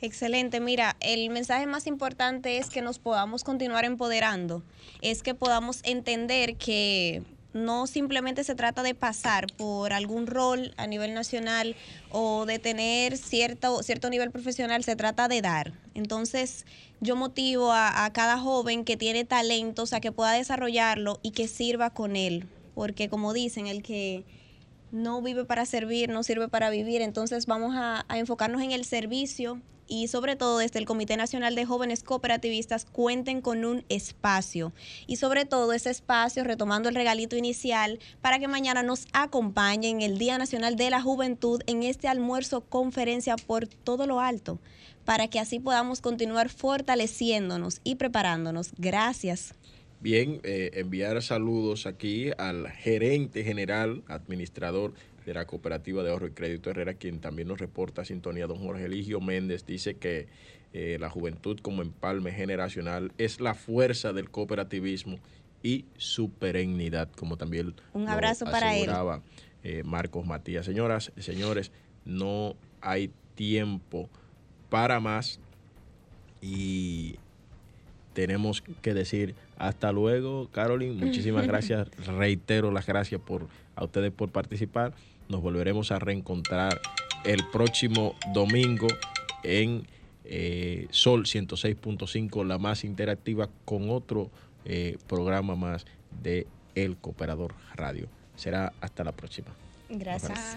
Excelente. 0.01 0.61
Mira, 0.61 0.97
el 1.01 1.31
mensaje 1.31 1.67
más 1.67 1.87
importante 1.87 2.59
es 2.59 2.69
que 2.69 2.83
nos 2.83 2.99
podamos 2.99 3.45
continuar 3.45 3.85
empoderando, 3.85 4.63
es 5.01 5.23
que 5.23 5.35
podamos 5.35 5.81
entender 5.85 6.57
que 6.57 7.23
no 7.55 7.87
simplemente 7.87 8.45
se 8.45 8.55
trata 8.55 8.83
de 8.83 8.95
pasar 8.95 9.47
por 9.57 9.95
algún 9.95 10.27
rol 10.27 10.75
a 10.77 10.87
nivel 10.87 11.15
nacional 11.15 11.75
o 12.11 12.45
de 12.45 12.59
tener 12.59 13.17
cierto, 13.17 13.83
cierto 13.83 14.11
nivel 14.11 14.31
profesional, 14.31 14.85
se 14.85 14.95
trata 14.95 15.27
de 15.27 15.41
dar. 15.41 15.73
Entonces, 15.95 16.67
yo 17.01 17.17
motivo 17.17 17.73
a, 17.73 18.11
cada 18.13 18.39
joven 18.39 18.85
que 18.85 18.99
tiene 18.99 19.25
talentos 19.25 19.95
a 19.95 20.01
que 20.01 20.13
pueda 20.13 20.33
desarrollarlo 20.33 21.19
y 21.23 21.31
que 21.31 21.49
sirva 21.49 21.91
con 21.91 22.17
él, 22.17 22.47
porque 22.75 23.09
como 23.09 23.33
dicen, 23.33 23.67
el 23.67 23.83
que 23.83 24.25
no 24.97 25.23
vive 25.23 25.45
para 25.45 25.67
servir, 25.67 26.09
no 26.09 26.23
sirve 26.23 26.49
para 26.49 26.71
vivir, 26.71 27.03
entonces 27.03 27.47
vamos 27.47 27.75
a, 27.77 28.05
enfocarnos 28.09 28.63
en 28.63 28.73
el 28.73 28.85
servicio 28.85 29.61
y 29.87 30.09
sobre 30.09 30.35
todo 30.35 30.59
desde 30.59 30.81
el 30.81 30.87
Comité 30.87 31.17
Nacional 31.17 31.55
de 31.55 31.65
Jóvenes 31.65 32.03
Cooperativistas 32.03 32.87
cuenten 32.87 33.41
con 33.41 33.65
un 33.65 33.85
espacio 33.89 34.73
y 35.07 35.17
sobre 35.17 35.45
todo 35.45 35.73
ese 35.73 35.91
espacio 35.91 36.43
retomando 36.43 36.89
el 36.89 36.95
regalito 36.95 37.37
inicial 37.37 38.01
para 38.21 38.39
que 38.39 38.49
mañana 38.49 38.83
nos 38.83 39.07
acompañen 39.13 40.03
el 40.03 40.19
Día 40.19 40.39
Nacional 40.39 40.77
de 40.77 40.91
la 40.91 41.03
Juventud 41.03 41.63
en 41.67 41.83
este 41.85 42.09
almuerzo 42.09 42.63
conferencia 42.63 43.37
por 43.37 43.69
todo 43.69 44.07
lo 44.07 44.21
alto 44.21 44.59
para 45.05 45.29
que 45.29 45.39
así 45.39 45.61
podamos 45.61 46.01
continuar 46.01 46.49
fortaleciéndonos 46.49 47.81
y 47.85 47.95
preparándonos. 47.95 48.73
Gracias. 48.77 49.55
Bien, 50.01 50.41
eh, 50.43 50.71
enviar 50.75 51.23
saludos 51.23 51.87
aquí 51.87 52.31
al 52.39 52.69
gerente 52.71 53.45
general, 53.45 54.03
administrador 54.09 54.93
de 55.25 55.35
la 55.35 55.47
Cooperativa 55.47 56.03
de 56.03 56.11
Ahorro 56.11 56.29
y 56.29 56.33
Crédito 56.33 56.71
Herrera, 56.71 56.95
quien 56.95 57.19
también 57.19 57.49
nos 57.49 57.59
reporta 57.59 58.05
sintonía. 58.05 58.47
Don 58.47 58.59
Jorge 58.59 58.85
Eligio 58.85 59.21
Méndez 59.21 59.67
dice 59.67 59.95
que 59.97 60.29
eh, 60.73 60.99
la 61.01 61.09
juventud 61.11 61.59
como 61.61 61.83
empalme 61.83 62.31
generacional 62.33 63.11
es 63.19 63.41
la 63.41 63.55
fuerza 63.55 64.13
del 64.13 64.31
cooperativismo 64.31 65.19
y 65.63 65.87
su 65.97 66.31
perennidad, 66.31 67.11
como 67.11 67.37
también 67.37 67.75
Un 67.93 68.09
abrazo 68.09 68.45
para 68.45 68.77
él. 68.77 68.89
eh, 69.65 69.83
Marcos 69.85 70.27
Matías. 70.27 70.67
Señoras, 70.67 71.11
señores, 71.17 71.73
no 72.05 72.55
hay 72.81 73.11
tiempo 73.35 74.09
para 74.69 75.01
más 75.01 75.41
y 76.41 77.17
tenemos 78.13 78.63
que 78.83 78.95
decir 78.95 79.35
hasta 79.59 79.93
luego, 79.93 80.49
Caroline. 80.51 80.93
Muchísimas 81.07 81.47
gracias. 81.47 81.89
Reitero 82.07 82.71
las 82.71 82.87
gracias 82.87 83.21
por 83.21 83.49
a 83.75 83.85
ustedes 83.85 84.13
por 84.13 84.31
participar. 84.31 84.95
Nos 85.29 85.43
volveremos 85.43 85.93
a 85.93 85.99
reencontrar 85.99 86.81
el 87.25 87.45
próximo 87.53 88.15
domingo 88.33 88.87
en 89.43 89.87
eh, 90.25 90.87
Sol 90.91 91.25
106.5, 91.25 92.45
la 92.45 92.59
más 92.59 92.85
interactiva, 92.85 93.49
con 93.65 93.91
otro 93.91 94.31
eh, 94.65 94.99
programa 95.07 95.55
más 95.55 95.87
de 96.23 96.47
El 96.75 96.97
Cooperador 96.97 97.55
Radio. 97.75 98.09
Será 98.35 98.73
hasta 98.81 99.05
la 99.05 99.13
próxima. 99.13 99.49
Gracias. 99.89 100.57